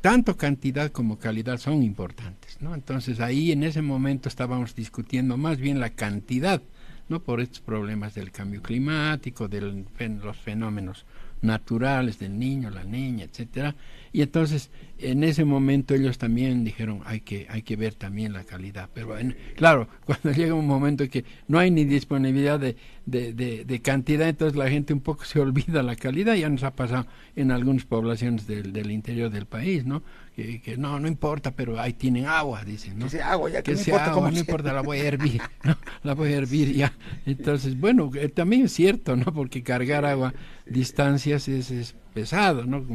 Tanto 0.00 0.36
cantidad 0.36 0.90
como 0.90 1.18
calidad 1.18 1.58
son 1.58 1.82
importantes, 1.82 2.58
¿no? 2.60 2.74
Entonces 2.74 3.20
ahí 3.20 3.52
en 3.52 3.62
ese 3.62 3.82
momento 3.82 4.28
estábamos 4.28 4.74
discutiendo 4.74 5.36
más 5.36 5.58
bien 5.58 5.80
la 5.80 5.90
cantidad, 5.90 6.62
¿no? 7.08 7.20
Por 7.20 7.40
estos 7.40 7.60
problemas 7.60 8.14
del 8.14 8.30
cambio 8.30 8.62
climático, 8.62 9.48
de 9.48 9.60
los 9.60 10.36
fenómenos 10.36 11.06
naturales 11.40 12.18
del 12.18 12.38
niño, 12.38 12.70
la 12.70 12.84
niña, 12.84 13.24
etcétera. 13.24 13.74
Y 14.14 14.22
entonces 14.22 14.70
en 15.00 15.24
ese 15.24 15.44
momento 15.44 15.92
ellos 15.92 16.18
también 16.18 16.62
dijeron 16.62 17.00
hay 17.04 17.20
que 17.20 17.48
hay 17.50 17.62
que 17.62 17.74
ver 17.74 17.94
también 17.94 18.32
la 18.32 18.44
calidad. 18.44 18.88
Pero 18.94 19.16
claro, 19.56 19.88
cuando 20.06 20.30
llega 20.30 20.54
un 20.54 20.68
momento 20.68 21.08
que 21.08 21.24
no 21.48 21.58
hay 21.58 21.72
ni 21.72 21.84
disponibilidad 21.84 22.60
de, 22.60 22.76
de, 23.04 23.80
cantidad, 23.82 24.28
entonces 24.28 24.56
la 24.56 24.70
gente 24.70 24.92
un 24.92 25.00
poco 25.00 25.24
se 25.24 25.40
olvida 25.40 25.82
la 25.82 25.96
calidad. 25.96 26.36
Ya 26.36 26.48
nos 26.48 26.62
ha 26.62 26.76
pasado 26.76 27.08
en 27.34 27.50
algunas 27.50 27.86
poblaciones 27.86 28.46
del, 28.46 28.72
del 28.72 28.92
interior 28.92 29.30
del 29.30 29.46
país, 29.46 29.84
¿no? 29.84 30.04
Que, 30.36 30.76
no, 30.78 31.00
no 31.00 31.08
importa, 31.08 31.50
pero 31.50 31.80
ahí 31.80 31.94
tienen 31.94 32.26
agua, 32.26 32.64
dicen, 32.64 32.96
¿no? 32.96 33.06
Que 33.06 33.10
sea 33.10 33.32
agua, 33.32 33.50
ya 33.50 33.62
que, 33.64 33.72
no 33.72 33.80
importa 33.80 34.12
agua, 34.12 34.30
no 34.30 34.38
importa, 34.38 34.72
la 34.72 34.82
voy 34.82 34.98
a 34.98 35.08
hervir, 35.08 35.42
¿no? 35.64 35.76
La 36.04 36.14
voy 36.14 36.32
a 36.32 36.36
hervir 36.36 36.72
ya. 36.72 36.92
Entonces, 37.26 37.80
bueno, 37.80 38.12
eh, 38.14 38.28
también 38.28 38.66
es 38.66 38.72
cierto, 38.72 39.16
¿no? 39.16 39.34
Porque 39.34 39.64
cargar 39.64 40.04
agua 40.04 40.32
distancias 40.66 41.48
es, 41.48 41.72
es 41.72 41.96
pesado, 42.14 42.64
¿no? 42.64 42.86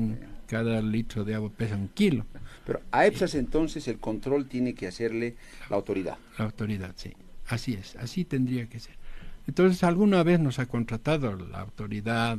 Cada 0.50 0.82
litro 0.82 1.24
de 1.24 1.36
agua 1.36 1.52
pesa 1.56 1.76
un 1.76 1.90
kilo. 1.90 2.26
Pero 2.66 2.82
a 2.92 3.06
EPSAS 3.06 3.36
entonces 3.36 3.88
el 3.88 4.00
control 4.00 4.48
tiene 4.48 4.74
que 4.74 4.88
hacerle 4.88 5.36
la 5.70 5.76
autoridad. 5.76 6.18
La 6.40 6.46
autoridad, 6.46 6.94
sí. 6.96 7.12
Así 7.48 7.74
es, 7.74 7.96
así 7.98 8.26
tendría 8.26 8.68
que 8.68 8.80
ser. 8.80 8.96
Entonces, 9.48 9.84
alguna 9.84 10.22
vez 10.24 10.40
nos 10.40 10.60
ha 10.60 10.68
contratado 10.68 11.36
la 11.36 11.62
autoridad, 11.62 12.38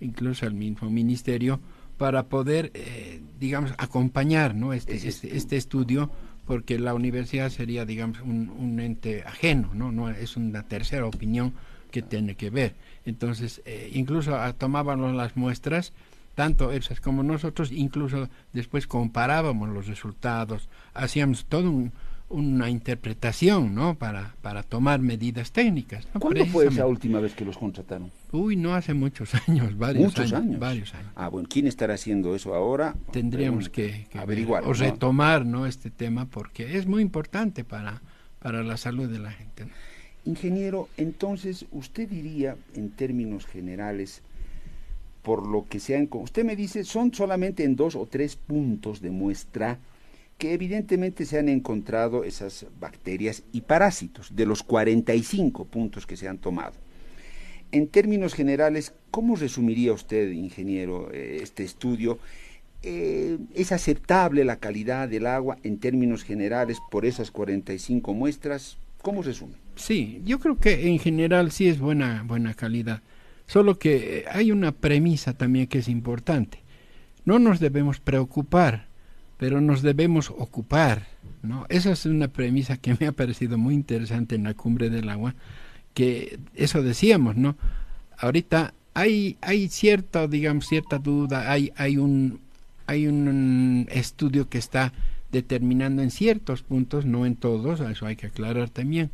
incluso 0.00 0.46
el 0.46 0.54
mismo 0.54 0.90
ministerio, 0.90 1.60
para 1.98 2.28
poder, 2.28 2.70
eh, 2.72 3.20
digamos, 3.38 3.72
acompañar 3.76 4.54
¿no? 4.54 4.72
este, 4.72 4.96
este, 5.06 5.36
este, 5.36 5.58
estudio, 5.58 6.10
porque 6.46 6.78
la 6.78 6.94
universidad 6.94 7.50
sería, 7.50 7.84
digamos, 7.84 8.22
un, 8.22 8.80
ente 8.80 9.22
ajeno, 9.24 9.70
¿no? 9.74 9.92
no 9.92 10.08
es 10.08 10.38
una 10.38 10.62
tercera 10.62 11.04
opinión 11.04 11.52
que 11.90 12.00
tiene 12.00 12.36
que 12.36 12.48
ver. 12.48 12.74
Entonces, 13.04 13.60
eh, 13.66 13.90
incluso 13.92 14.34
ah, 14.34 14.54
tomábamos 14.54 15.14
las 15.14 15.36
muestras, 15.36 15.92
tanto 16.34 16.72
EPSAS 16.72 17.00
como 17.00 17.22
nosotros, 17.22 17.72
incluso 17.72 18.28
después 18.52 18.86
comparábamos 18.86 19.68
los 19.68 19.86
resultados, 19.86 20.68
hacíamos 20.94 21.44
todo 21.46 21.70
un, 21.70 21.92
una 22.30 22.70
interpretación, 22.70 23.74
¿no? 23.74 23.96
Para, 23.96 24.36
para 24.40 24.62
tomar 24.62 25.00
medidas 25.00 25.50
técnicas. 25.50 26.06
¿Cuándo 26.18 26.46
fue 26.46 26.68
esa 26.68 26.86
última 26.86 27.18
vez 27.18 27.34
que 27.34 27.44
los 27.44 27.58
contrataron? 27.58 28.10
Uy, 28.30 28.56
no 28.56 28.74
hace 28.74 28.94
muchos 28.94 29.34
años, 29.48 29.76
varios 29.76 30.04
¿Muchos 30.04 30.32
años, 30.32 30.58
Varios 30.60 30.94
años. 30.94 31.12
Ah, 31.16 31.28
bueno, 31.28 31.48
¿quién 31.50 31.66
estará 31.66 31.94
haciendo 31.94 32.36
eso 32.36 32.54
ahora? 32.54 32.94
Tendríamos 33.10 33.68
que, 33.68 34.06
averiguar 34.14 34.64
o 34.64 34.72
retomar, 34.72 35.44
¿no? 35.44 35.66
Este 35.66 35.90
tema 35.90 36.26
porque 36.26 36.78
es 36.78 36.86
muy 36.86 37.02
importante 37.02 37.64
para, 37.64 38.00
para 38.38 38.62
la 38.62 38.76
salud 38.76 39.08
de 39.08 39.18
la 39.18 39.32
gente. 39.32 39.66
Ingeniero, 40.24 40.88
entonces, 40.96 41.66
usted 41.72 42.08
diría, 42.08 42.56
en 42.74 42.90
términos 42.90 43.44
generales, 43.44 44.22
por 45.22 45.46
lo 45.46 45.66
que 45.68 45.80
sean, 45.80 46.08
usted 46.12 46.44
me 46.44 46.56
dice, 46.56 46.84
son 46.84 47.12
solamente 47.12 47.64
en 47.64 47.76
dos 47.76 47.94
o 47.94 48.06
tres 48.06 48.36
puntos 48.36 49.00
de 49.00 49.10
muestra 49.10 49.78
que 50.38 50.54
evidentemente 50.54 51.26
se 51.26 51.38
han 51.38 51.50
encontrado 51.50 52.24
esas 52.24 52.66
bacterias 52.80 53.42
y 53.52 53.60
parásitos 53.60 54.34
de 54.34 54.46
los 54.46 54.62
45 54.62 55.66
puntos 55.66 56.06
que 56.06 56.16
se 56.16 56.28
han 56.28 56.38
tomado. 56.38 56.72
En 57.72 57.86
términos 57.86 58.34
generales, 58.34 58.94
¿cómo 59.10 59.36
resumiría 59.36 59.92
usted, 59.92 60.32
ingeniero, 60.32 61.12
eh, 61.12 61.40
este 61.42 61.62
estudio? 61.62 62.18
Eh, 62.82 63.36
¿Es 63.54 63.70
aceptable 63.70 64.44
la 64.44 64.56
calidad 64.56 65.08
del 65.08 65.26
agua 65.26 65.58
en 65.62 65.78
términos 65.78 66.24
generales 66.24 66.78
por 66.90 67.04
esas 67.04 67.30
45 67.30 68.14
muestras? 68.14 68.78
¿Cómo 69.02 69.22
resume? 69.22 69.54
Sí, 69.76 70.22
yo 70.24 70.38
creo 70.38 70.58
que 70.58 70.88
en 70.88 70.98
general 70.98 71.52
sí 71.52 71.68
es 71.68 71.78
buena, 71.78 72.24
buena 72.26 72.54
calidad. 72.54 73.02
Solo 73.50 73.80
que 73.80 74.26
hay 74.30 74.52
una 74.52 74.70
premisa 74.70 75.32
también 75.34 75.66
que 75.66 75.78
es 75.78 75.88
importante. 75.88 76.60
No 77.24 77.40
nos 77.40 77.58
debemos 77.58 77.98
preocupar, 77.98 78.86
pero 79.38 79.60
nos 79.60 79.82
debemos 79.82 80.30
ocupar. 80.30 81.08
¿no? 81.42 81.66
Esa 81.68 81.90
es 81.90 82.06
una 82.06 82.28
premisa 82.28 82.76
que 82.76 82.96
me 83.00 83.08
ha 83.08 83.12
parecido 83.12 83.58
muy 83.58 83.74
interesante 83.74 84.36
en 84.36 84.44
la 84.44 84.54
cumbre 84.54 84.88
del 84.88 85.08
agua, 85.08 85.34
que 85.94 86.38
eso 86.54 86.84
decíamos, 86.84 87.34
¿no? 87.34 87.56
Ahorita 88.18 88.72
hay, 88.94 89.36
hay 89.40 89.68
cierta, 89.68 90.28
digamos, 90.28 90.68
cierta 90.68 91.00
duda, 91.00 91.50
hay, 91.50 91.72
hay, 91.74 91.96
un, 91.96 92.38
hay 92.86 93.08
un 93.08 93.88
estudio 93.90 94.48
que 94.48 94.58
está 94.58 94.92
determinando 95.32 96.02
en 96.02 96.12
ciertos 96.12 96.62
puntos, 96.62 97.04
no 97.04 97.26
en 97.26 97.34
todos, 97.34 97.80
eso 97.80 98.06
hay 98.06 98.14
que 98.14 98.28
aclarar 98.28 98.70
también. 98.70 99.10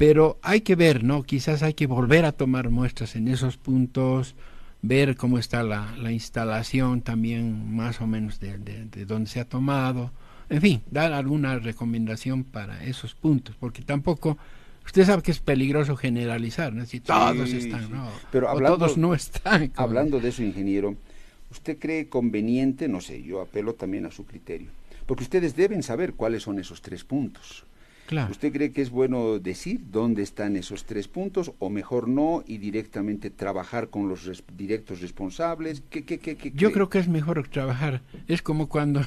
Pero 0.00 0.38
hay 0.40 0.62
que 0.62 0.76
ver, 0.76 1.04
¿no? 1.04 1.24
Quizás 1.24 1.62
hay 1.62 1.74
que 1.74 1.86
volver 1.86 2.24
a 2.24 2.32
tomar 2.32 2.70
muestras 2.70 3.16
en 3.16 3.28
esos 3.28 3.58
puntos, 3.58 4.34
ver 4.80 5.14
cómo 5.14 5.38
está 5.38 5.62
la, 5.62 5.94
la 5.98 6.10
instalación 6.10 7.02
también 7.02 7.76
más 7.76 8.00
o 8.00 8.06
menos 8.06 8.40
de, 8.40 8.56
de, 8.56 8.86
de 8.86 9.04
donde 9.04 9.28
se 9.28 9.40
ha 9.40 9.44
tomado, 9.44 10.10
en 10.48 10.62
fin, 10.62 10.80
dar 10.90 11.12
alguna 11.12 11.58
recomendación 11.58 12.44
para 12.44 12.82
esos 12.82 13.14
puntos, 13.14 13.56
porque 13.60 13.82
tampoco 13.82 14.38
usted 14.86 15.04
sabe 15.04 15.20
que 15.20 15.32
es 15.32 15.40
peligroso 15.40 15.94
generalizar, 15.96 16.72
¿no? 16.72 16.86
Si 16.86 17.00
todos 17.00 17.50
están, 17.50 17.88
sí. 17.88 17.92
¿no? 17.92 18.08
Pero 18.32 18.48
hablando, 18.48 18.78
todos 18.78 18.96
no 18.96 19.12
están. 19.12 19.68
Como... 19.68 19.86
Hablando 19.86 20.18
de 20.18 20.30
eso, 20.30 20.42
ingeniero, 20.42 20.96
¿usted 21.50 21.78
cree 21.78 22.08
conveniente, 22.08 22.88
no 22.88 23.02
sé, 23.02 23.22
yo 23.22 23.42
apelo 23.42 23.74
también 23.74 24.06
a 24.06 24.10
su 24.10 24.24
criterio, 24.24 24.70
porque 25.04 25.24
ustedes 25.24 25.54
deben 25.56 25.82
saber 25.82 26.14
cuáles 26.14 26.44
son 26.44 26.58
esos 26.58 26.80
tres 26.80 27.04
puntos. 27.04 27.66
Claro. 28.10 28.32
¿Usted 28.32 28.52
cree 28.52 28.72
que 28.72 28.82
es 28.82 28.90
bueno 28.90 29.38
decir 29.38 29.82
dónde 29.92 30.24
están 30.24 30.56
esos 30.56 30.84
tres 30.84 31.06
puntos 31.06 31.52
o 31.60 31.70
mejor 31.70 32.08
no 32.08 32.42
y 32.44 32.58
directamente 32.58 33.30
trabajar 33.30 33.88
con 33.88 34.08
los 34.08 34.24
res 34.24 34.42
directos 34.56 35.00
responsables? 35.00 35.84
¿Qué, 35.90 36.04
qué, 36.04 36.18
qué, 36.18 36.36
qué 36.36 36.50
yo 36.52 36.72
creo 36.72 36.90
que 36.90 36.98
es 36.98 37.06
mejor 37.06 37.46
trabajar. 37.46 38.02
Es 38.26 38.42
como 38.42 38.68
cuando 38.68 39.02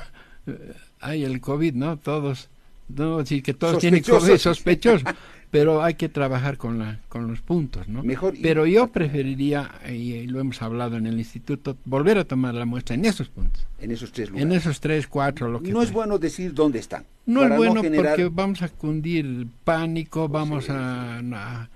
hay 1.02 1.26
el 1.26 1.42
COVID, 1.42 1.74
¿no? 1.74 1.98
Todos, 1.98 2.50
no 2.88 3.18
decir 3.18 3.44
que 3.44 3.54
todos 3.54 3.80
tienen 3.80 4.04
COVID 4.04 4.38
sospechoso, 4.38 5.04
pero 5.54 5.84
hay 5.84 5.94
que 5.94 6.10
trabajar 6.10 6.58
con 6.58 6.80
la 6.80 6.98
con 7.10 7.28
los 7.28 7.42
puntos, 7.42 7.88
¿no? 7.88 8.02
Mejor 8.02 8.34
pero 8.42 8.66
yo 8.66 8.88
preferiría 8.88 9.70
y 9.88 10.26
lo 10.26 10.40
hemos 10.40 10.60
hablado 10.64 10.98
en 10.98 11.06
el 11.06 11.20
instituto 11.20 11.78
volver 11.86 12.18
a 12.18 12.26
tomar 12.26 12.56
la 12.56 12.66
muestra 12.66 12.96
en 12.96 13.06
esos 13.06 13.30
puntos. 13.30 13.64
En 13.78 13.92
esos 13.92 14.12
tres 14.12 14.32
lugares. 14.32 14.48
En 14.48 14.58
esos 14.58 14.80
tres, 14.80 15.06
cuatro, 15.06 15.52
lo 15.52 15.62
que 15.62 15.72
No 15.72 15.84
es 15.84 15.92
bueno 15.92 16.18
decir 16.18 16.56
dónde 16.56 16.80
están. 16.80 17.06
No 17.28 17.44
es 17.44 17.56
bueno 17.56 17.76
no 17.76 17.82
generar... 17.84 18.16
porque 18.16 18.30
vamos 18.34 18.64
a 18.64 18.70
cundir 18.70 19.46
pánico, 19.64 20.28
vamos 20.28 20.66
sí, 20.66 20.72
a, 20.72 21.20
a, 21.20 21.70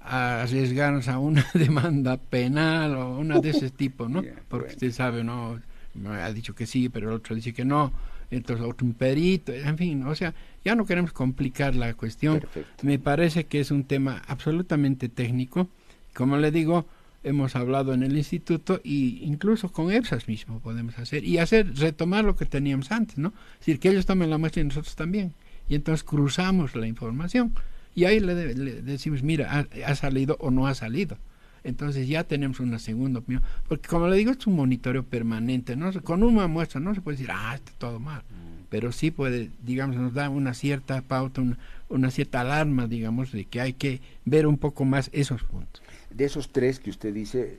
a, 0.00 0.42
arriesgarnos 0.42 1.08
a 1.08 1.18
una 1.18 1.44
demanda 1.54 2.18
penal 2.18 2.94
o 2.94 3.18
una 3.18 3.40
de 3.40 3.50
ese 3.50 3.70
tipo, 3.82 4.08
¿no? 4.08 4.22
Yeah, 4.22 4.34
porque 4.48 4.66
bueno. 4.66 4.74
usted 4.74 4.92
sabe, 4.92 5.24
¿no? 5.24 5.60
ha 6.08 6.32
dicho 6.32 6.54
que 6.54 6.66
sí, 6.66 6.88
pero 6.88 7.08
el 7.08 7.16
otro 7.16 7.34
dice 7.34 7.52
que 7.52 7.64
no, 7.64 7.92
entonces 8.30 8.64
otro 8.64 8.86
un 8.86 8.94
perito, 8.94 9.52
en 9.52 9.76
fin, 9.76 10.04
o 10.04 10.14
sea, 10.14 10.32
ya 10.68 10.74
no 10.74 10.84
queremos 10.84 11.12
complicar 11.12 11.74
la 11.74 11.94
cuestión. 11.94 12.40
Perfecto. 12.40 12.86
Me 12.86 12.98
parece 12.98 13.44
que 13.46 13.58
es 13.58 13.70
un 13.70 13.84
tema 13.84 14.22
absolutamente 14.26 15.08
técnico. 15.08 15.68
Como 16.14 16.36
le 16.36 16.50
digo, 16.50 16.86
hemos 17.24 17.56
hablado 17.56 17.94
en 17.94 18.02
el 18.02 18.16
instituto 18.18 18.80
y 18.84 19.20
incluso 19.24 19.72
con 19.72 19.90
EPSAS 19.90 20.28
mismo 20.28 20.60
podemos 20.60 20.98
hacer 20.98 21.24
y 21.24 21.38
hacer 21.38 21.74
retomar 21.76 22.24
lo 22.24 22.36
que 22.36 22.44
teníamos 22.44 22.92
antes, 22.92 23.16
¿no? 23.16 23.32
Es 23.54 23.60
decir, 23.60 23.80
que 23.80 23.88
ellos 23.88 24.04
tomen 24.04 24.28
la 24.28 24.36
muestra 24.36 24.60
y 24.60 24.66
nosotros 24.66 24.94
también. 24.94 25.32
Y 25.70 25.74
entonces 25.74 26.04
cruzamos 26.04 26.76
la 26.76 26.86
información 26.86 27.54
y 27.94 28.04
ahí 28.04 28.20
le, 28.20 28.54
le 28.54 28.82
decimos, 28.82 29.22
mira, 29.22 29.50
ha, 29.50 29.90
ha 29.90 29.94
salido 29.94 30.36
o 30.38 30.50
no 30.50 30.66
ha 30.66 30.74
salido 30.74 31.16
entonces 31.64 32.08
ya 32.08 32.24
tenemos 32.24 32.60
una 32.60 32.78
segunda 32.78 33.20
opinión. 33.20 33.42
Porque 33.68 33.88
como 33.88 34.08
le 34.08 34.16
digo, 34.16 34.32
es 34.32 34.46
un 34.46 34.56
monitoreo 34.56 35.02
permanente. 35.04 35.76
¿no? 35.76 35.92
Con 36.02 36.22
una 36.22 36.46
muestra 36.46 36.80
no 36.80 36.94
se 36.94 37.00
puede 37.00 37.16
decir, 37.18 37.30
ah, 37.32 37.54
está 37.54 37.72
todo 37.78 38.00
mal. 38.00 38.22
Pero 38.70 38.92
sí 38.92 39.10
puede, 39.10 39.50
digamos, 39.64 39.96
nos 39.96 40.14
da 40.14 40.28
una 40.28 40.54
cierta 40.54 41.00
pauta, 41.02 41.40
una, 41.40 41.58
una, 41.88 42.10
cierta 42.10 42.42
alarma, 42.42 42.86
digamos, 42.86 43.32
de 43.32 43.44
que 43.44 43.60
hay 43.60 43.72
que 43.72 44.00
ver 44.24 44.46
un 44.46 44.58
poco 44.58 44.84
más 44.84 45.08
esos 45.12 45.42
puntos. 45.42 45.82
De 46.10 46.24
esos 46.24 46.50
tres 46.50 46.78
que 46.78 46.90
usted 46.90 47.14
dice, 47.14 47.58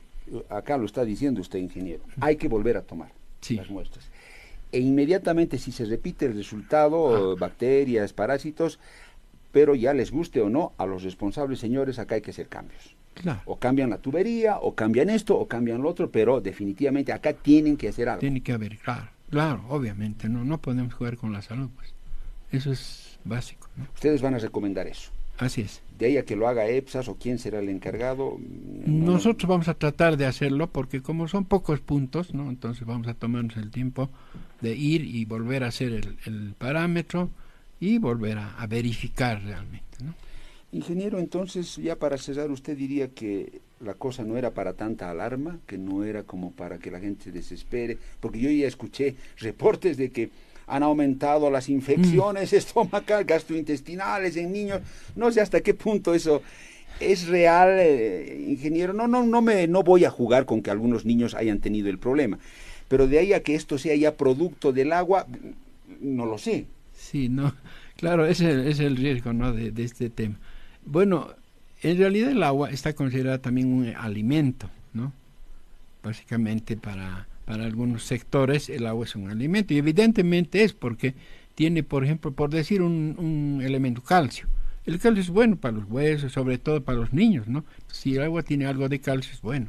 acá 0.49 0.77
lo 0.77 0.85
está 0.85 1.05
diciendo 1.05 1.41
usted, 1.41 1.59
ingeniero, 1.59 2.03
hay 2.19 2.35
que 2.35 2.47
volver 2.47 2.77
a 2.77 2.81
tomar 2.81 3.11
sí. 3.41 3.55
las 3.55 3.69
muestras. 3.69 4.05
E 4.71 4.79
inmediatamente, 4.79 5.57
si 5.57 5.71
se 5.71 5.85
repite 5.85 6.27
el 6.27 6.35
resultado, 6.35 7.33
ah. 7.33 7.35
bacterias, 7.39 8.13
parásitos, 8.13 8.79
pero 9.51 9.73
ya 9.73 9.93
les 9.93 10.11
guste 10.11 10.41
o 10.41 10.49
no, 10.49 10.73
a 10.77 10.85
los 10.85 11.03
responsables 11.03 11.59
señores, 11.59 11.97
acá 11.97 12.15
hay 12.15 12.21
que 12.21 12.31
hacer 12.31 12.47
cambios. 12.47 12.95
Claro. 13.15 13.41
O 13.45 13.57
cambian 13.57 13.89
la 13.89 13.97
tubería, 13.97 14.59
o 14.59 14.75
cambian 14.75 15.09
esto, 15.09 15.37
o 15.37 15.47
cambian 15.47 15.81
lo 15.81 15.89
otro, 15.89 16.11
pero 16.11 16.39
definitivamente 16.39 17.11
acá 17.11 17.33
tienen 17.33 17.75
que 17.75 17.89
hacer 17.89 18.07
algo. 18.07 18.19
Tiene 18.19 18.41
que 18.41 18.53
haber, 18.53 18.77
claro, 18.77 19.09
claro, 19.29 19.63
obviamente, 19.69 20.27
no, 20.29 20.43
no 20.43 20.57
podemos 20.59 20.93
jugar 20.93 21.17
con 21.17 21.31
la 21.33 21.41
salud, 21.41 21.69
pues. 21.75 21.93
Eso 22.51 22.71
es 22.71 23.19
básico. 23.25 23.67
¿no? 23.77 23.85
Ustedes 23.93 24.21
van 24.21 24.33
a 24.35 24.39
recomendar 24.39 24.87
eso. 24.87 25.11
Así 25.37 25.61
es. 25.61 25.81
De 25.97 26.07
ahí 26.07 26.17
a 26.17 26.25
que 26.25 26.35
lo 26.35 26.47
haga 26.47 26.67
EPSAS 26.67 27.07
o 27.07 27.15
quién 27.15 27.39
será 27.39 27.59
el 27.59 27.69
encargado. 27.69 28.37
No, 28.85 29.13
Nosotros 29.13 29.43
no. 29.43 29.49
vamos 29.49 29.67
a 29.67 29.73
tratar 29.73 30.17
de 30.17 30.25
hacerlo 30.25 30.67
porque 30.67 31.01
como 31.01 31.27
son 31.27 31.45
pocos 31.45 31.79
puntos, 31.79 32.33
¿no? 32.33 32.49
Entonces 32.49 32.85
vamos 32.85 33.07
a 33.07 33.13
tomarnos 33.13 33.55
el 33.57 33.69
tiempo 33.71 34.09
de 34.61 34.75
ir 34.75 35.03
y 35.03 35.23
volver 35.25 35.63
a 35.63 35.67
hacer 35.67 35.93
el, 35.93 36.17
el 36.25 36.53
parámetro 36.57 37.29
y 37.79 37.97
volver 37.99 38.37
a, 38.37 38.59
a 38.59 38.67
verificar 38.67 39.41
realmente, 39.43 40.03
¿no? 40.03 40.13
Ingeniero, 40.71 41.17
entonces, 41.17 41.77
ya 41.77 41.95
para 41.95 42.17
cerrar, 42.17 42.51
usted 42.51 42.77
diría 42.77 43.07
que 43.07 43.61
la 43.79 43.95
cosa 43.95 44.23
no 44.23 44.37
era 44.37 44.51
para 44.51 44.73
tanta 44.73 45.09
alarma, 45.09 45.59
que 45.65 45.79
no 45.79 46.03
era 46.03 46.23
como 46.23 46.51
para 46.51 46.77
que 46.77 46.91
la 46.91 46.99
gente 46.99 47.25
se 47.25 47.31
desespere, 47.31 47.97
porque 48.19 48.39
yo 48.39 48.51
ya 48.51 48.67
escuché 48.67 49.15
reportes 49.37 49.97
de 49.97 50.11
que 50.11 50.29
han 50.67 50.83
aumentado 50.83 51.49
las 51.49 51.69
infecciones 51.69 52.53
mm. 52.53 52.55
estomacales, 52.57 53.25
gastrointestinales 53.25 54.35
en 54.37 54.51
niños, 54.51 54.81
no 55.15 55.31
sé 55.31 55.41
hasta 55.41 55.61
qué 55.61 55.73
punto 55.73 56.13
eso 56.13 56.43
es 56.99 57.27
real, 57.27 57.69
eh, 57.79 58.45
ingeniero, 58.47 58.93
no, 58.93 59.07
no, 59.07 59.25
no 59.25 59.41
me, 59.41 59.67
no 59.67 59.81
voy 59.81 60.05
a 60.05 60.11
jugar 60.11 60.45
con 60.45 60.61
que 60.61 60.69
algunos 60.69 61.03
niños 61.03 61.33
hayan 61.33 61.59
tenido 61.59 61.89
el 61.89 61.97
problema, 61.97 62.37
pero 62.87 63.07
de 63.07 63.17
ahí 63.17 63.33
a 63.33 63.41
que 63.41 63.55
esto 63.55 63.79
sea 63.79 63.95
ya 63.95 64.17
producto 64.17 64.71
del 64.71 64.93
agua, 64.93 65.25
no 65.99 66.27
lo 66.27 66.37
sé. 66.37 66.67
Sí, 66.93 67.27
no, 67.27 67.55
claro, 67.95 68.27
ese 68.27 68.69
es 68.69 68.79
el 68.79 68.97
riesgo, 68.97 69.33
¿no?, 69.33 69.51
de, 69.51 69.71
de 69.71 69.83
este 69.83 70.11
tema. 70.11 70.37
Bueno, 70.91 71.27
en 71.83 71.99
realidad 71.99 72.31
el 72.31 72.41
agua 72.41 72.71
está 72.71 72.93
considerada 72.93 73.37
también 73.37 73.71
un 73.71 73.95
alimento, 73.95 74.71
¿no? 74.91 75.13
Básicamente 76.01 76.77
para, 76.77 77.27
para 77.45 77.65
algunos 77.65 78.05
sectores 78.05 78.69
el 78.69 78.87
agua 78.87 79.05
es 79.05 79.15
un 79.15 79.29
alimento 79.29 79.71
y 79.71 79.77
evidentemente 79.77 80.63
es 80.63 80.73
porque 80.73 81.13
tiene, 81.53 81.83
por 81.83 82.03
ejemplo, 82.03 82.31
por 82.31 82.49
decir 82.49 82.81
un, 82.81 83.15
un 83.19 83.61
elemento 83.63 84.01
calcio. 84.01 84.47
El 84.87 84.97
calcio 84.97 85.21
es 85.21 85.29
bueno 85.29 85.57
para 85.57 85.77
los 85.77 85.85
huesos, 85.87 86.31
sobre 86.31 86.57
todo 86.57 86.81
para 86.83 86.97
los 86.97 87.13
niños, 87.13 87.47
¿no? 87.47 87.65
Si 87.87 88.15
el 88.15 88.23
agua 88.23 88.41
tiene 88.41 88.65
algo 88.65 88.89
de 88.89 88.99
calcio 88.99 89.31
es 89.31 89.41
bueno, 89.41 89.67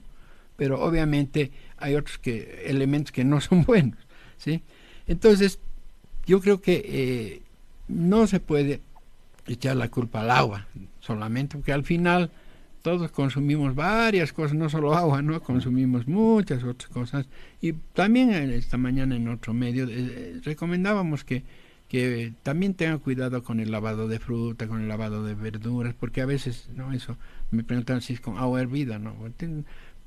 pero 0.57 0.81
obviamente 0.81 1.51
hay 1.77 1.97
otros 1.97 2.17
que 2.17 2.63
elementos 2.65 3.13
que 3.13 3.25
no 3.25 3.41
son 3.43 3.65
buenos, 3.65 3.99
¿sí? 4.39 4.63
Entonces, 5.07 5.59
yo 6.25 6.41
creo 6.41 6.63
que 6.63 6.83
eh, 6.83 7.43
no 7.89 8.27
se 8.27 8.41
puede 8.41 8.81
echar 9.47 9.77
la 9.77 9.91
culpa 9.91 10.23
al 10.23 10.31
agua 10.31 10.67
solamente, 11.01 11.57
porque 11.57 11.73
al 11.73 11.85
final 11.85 12.31
todos 12.83 13.11
consumimos 13.11 13.75
varias 13.75 14.33
cosas, 14.33 14.57
no 14.57 14.69
solo 14.71 14.95
agua, 14.95 15.23
¿no? 15.23 15.41
Consumimos 15.43 16.07
muchas 16.07 16.63
otras 16.65 16.91
cosas. 16.91 17.27
Y 17.61 17.73
también 17.73 18.31
esta 18.31 18.77
mañana 18.77 19.17
en 19.17 19.29
otro 19.29 19.53
medio 19.53 19.87
eh, 19.89 20.41
recomendábamos 20.43 21.25
que, 21.25 21.45
que 21.89 22.33
también 22.43 22.75
tengan 22.75 22.99
cuidado 22.99 23.43
con 23.43 23.61
el 23.61 23.71
lavado 23.71 24.09
de 24.09 24.19
fruta, 24.19 24.67
con 24.67 24.81
el 24.81 24.89
lavado 24.89 25.25
de 25.25 25.35
verduras, 25.35 25.95
porque 25.95 26.21
a 26.23 26.27
veces, 26.27 26.71
¿no? 26.75 26.93
Eso, 26.93 27.17
me 27.51 27.65
preguntan 27.65 28.01
si 28.01 28.15
es 28.15 28.21
con 28.21 28.39
agua 28.39 28.61
hervida, 28.61 28.99
¿no? 28.99 29.15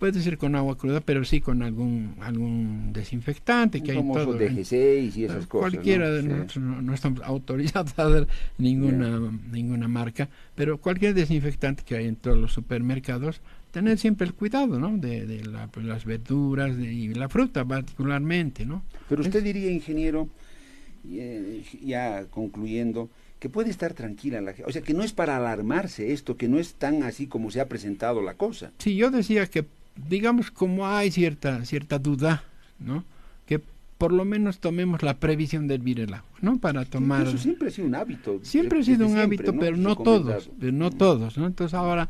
Puede 0.04 0.20
ser 0.20 0.38
con 0.38 0.54
agua 0.54 0.78
cruda, 0.78 1.00
pero 1.00 1.24
sí 1.24 1.40
con 1.40 1.64
algún 1.64 2.16
algún 2.20 2.92
desinfectante 2.92 3.82
que 3.82 3.94
hay 3.94 3.98
todo. 4.00 4.38
DG6 4.38 5.16
y 5.16 5.24
esas 5.24 5.48
cosas. 5.48 5.72
Cualquiera 5.72 6.10
¿no? 6.10 6.14
de 6.16 6.22
sí. 6.24 6.28
nosotros 6.28 6.58
no, 6.58 6.82
no, 6.82 6.94
estamos 6.94 7.22
autorizados 7.24 7.98
a 7.98 8.10
dar 8.10 8.28
ninguna 8.58 9.18
yeah. 9.18 9.32
ninguna 9.50 9.88
marca, 9.88 10.28
pero 10.56 10.78
cualquier 10.78 11.14
desinfectante 11.14 11.84
que 11.86 11.96
hay 11.96 12.08
en 12.08 12.18
todos 12.18 12.38
los 12.38 12.52
supermercados, 12.52 13.40
tener 13.72 13.98
siempre 13.98 14.28
el 14.28 14.34
cuidado, 14.34 14.78
¿no? 14.78 14.98
De, 14.98 15.26
de 15.26 15.46
la, 15.46 15.68
pues, 15.68 15.86
las 15.86 16.04
verduras 16.04 16.76
de, 16.76 16.92
y 16.92 17.14
la 17.14 17.30
fruta 17.30 17.64
particularmente, 17.64 18.66
¿no? 18.66 18.84
Pero 19.08 19.22
usted 19.22 19.40
es, 19.40 19.46
diría, 19.46 19.72
ingeniero, 19.72 20.28
ya 21.82 22.26
concluyendo, 22.30 23.10
que 23.40 23.48
puede 23.48 23.70
estar 23.70 23.94
tranquila 23.94 24.42
la 24.42 24.52
gente, 24.52 24.70
o 24.70 24.74
sea, 24.74 24.82
que 24.82 24.94
no 24.94 25.02
es 25.02 25.14
para 25.14 25.38
alarmarse 25.38 26.12
esto, 26.12 26.36
que 26.36 26.50
no 26.50 26.60
es 26.60 26.74
tan 26.74 27.04
así 27.04 27.26
como 27.28 27.52
se 27.52 27.62
ha 27.62 27.70
presentado 27.70 28.22
la 28.22 28.34
cosa. 28.34 28.74
Sí, 28.80 28.98
yo 28.98 29.10
decía 29.10 29.48
que 29.48 29.64
digamos 29.96 30.52
como 30.52 30.88
hay 30.88 31.12
cierta 31.12 31.64
cierta 31.66 32.00
duda 32.00 32.44
no 32.80 33.04
que 33.46 33.62
por 33.98 34.12
lo 34.12 34.26
menos 34.26 34.60
tomemos 34.60 35.02
la 35.02 35.20
previsión 35.20 35.68
de 35.68 35.76
hervir 35.76 36.02
el 36.02 36.14
agua, 36.14 36.30
¿no? 36.42 36.58
Para 36.58 36.84
tomar... 36.84 37.26
Eso 37.26 37.38
siempre 37.38 37.70
ha 37.70 37.72
sido 37.72 37.88
un 37.88 37.96
hábito. 37.96 38.40
Siempre 38.42 38.80
ha 38.82 38.84
sido 38.84 39.08
un 39.08 39.18
hábito, 39.18 39.58
pero 39.58 39.78
no 39.78 39.96
todos, 39.96 40.50
pero 40.60 40.74
no 40.74 40.92
todos, 40.92 41.38
¿no? 41.38 41.48
Entonces 41.48 41.74
ahora 41.74 42.10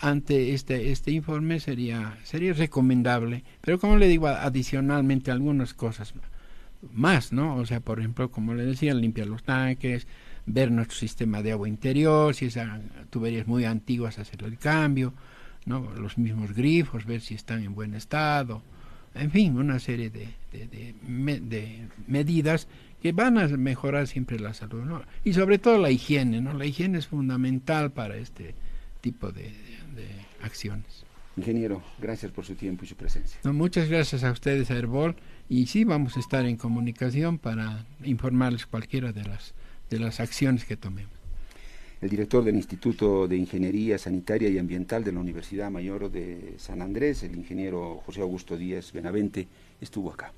ante 0.00 0.54
este 0.54 0.92
este 0.92 1.12
informe 1.12 1.60
sería 1.60 2.18
sería 2.24 2.52
recomendable, 2.54 3.44
pero 3.60 3.78
como 3.78 3.96
le 3.96 4.08
digo 4.08 4.28
adicionalmente 4.28 5.30
algunas 5.30 5.74
cosas 5.74 6.14
más, 6.92 7.32
¿no? 7.32 7.56
O 7.56 7.66
sea, 7.66 7.80
por 7.80 8.00
ejemplo, 8.00 8.30
como 8.30 8.54
le 8.54 8.64
decía, 8.64 8.94
limpiar 8.94 9.26
los 9.28 9.42
tanques, 9.42 10.06
ver 10.46 10.70
nuestro 10.70 10.96
sistema 10.96 11.42
de 11.42 11.52
agua 11.52 11.68
interior, 11.68 12.34
si 12.34 12.46
esas 12.46 12.80
tuberías 13.10 13.46
muy 13.46 13.64
antiguas 13.64 14.18
hacer 14.18 14.42
el 14.44 14.58
cambio, 14.58 15.12
¿no? 15.66 15.90
Los 15.94 16.18
mismos 16.18 16.52
grifos, 16.52 17.04
ver 17.04 17.20
si 17.20 17.34
están 17.34 17.62
en 17.62 17.74
buen 17.74 17.94
estado, 17.94 18.62
en 19.14 19.30
fin, 19.30 19.56
una 19.58 19.78
serie 19.78 20.10
de, 20.10 20.28
de, 20.52 20.94
de, 21.40 21.88
medidas 22.06 22.68
que 23.02 23.12
van 23.12 23.38
a 23.38 23.48
mejorar 23.48 24.06
siempre 24.06 24.38
la 24.38 24.54
salud, 24.54 24.84
¿no? 24.84 25.02
Y 25.24 25.32
sobre 25.32 25.58
todo 25.58 25.78
la 25.78 25.90
higiene, 25.90 26.40
¿no? 26.40 26.52
La 26.52 26.66
higiene 26.66 26.98
es 26.98 27.06
fundamental 27.06 27.90
para 27.90 28.16
este 28.16 28.54
tipo 29.00 29.32
de, 29.32 29.52
acciones. 30.42 31.04
Ingeniero, 31.36 31.82
gracias 32.00 32.32
por 32.32 32.44
su 32.44 32.54
tiempo 32.54 32.84
y 32.84 32.88
su 32.88 32.96
presencia. 32.96 33.38
muchas 33.52 33.88
gracias 33.88 34.24
a 34.24 34.30
ustedes, 34.30 34.70
a 34.70 34.76
Herbol, 34.76 35.16
y 35.48 35.66
sí 35.66 35.84
vamos 35.84 36.16
a 36.16 36.20
estar 36.20 36.46
en 36.46 36.56
comunicación 36.56 37.38
para 37.38 37.84
informarles 38.04 38.66
cualquiera 38.66 39.12
de 39.12 39.24
las, 39.24 39.54
de 39.90 39.98
las 39.98 40.20
acciones 40.20 40.64
que 40.64 40.76
tomemos. 40.76 41.19
El 42.00 42.08
director 42.08 42.42
del 42.42 42.56
Instituto 42.56 43.28
de 43.28 43.36
Ingeniería 43.36 43.98
Sanitaria 43.98 44.48
y 44.48 44.56
Ambiental 44.56 45.04
de 45.04 45.12
la 45.12 45.20
Universidad 45.20 45.70
Mayor 45.70 46.10
de 46.10 46.54
San 46.56 46.80
Andrés, 46.80 47.22
el 47.24 47.36
ingeniero 47.36 48.00
José 48.06 48.22
Augusto 48.22 48.56
Díaz 48.56 48.90
Benavente, 48.92 49.46
estuvo 49.82 50.10
acá. 50.10 50.32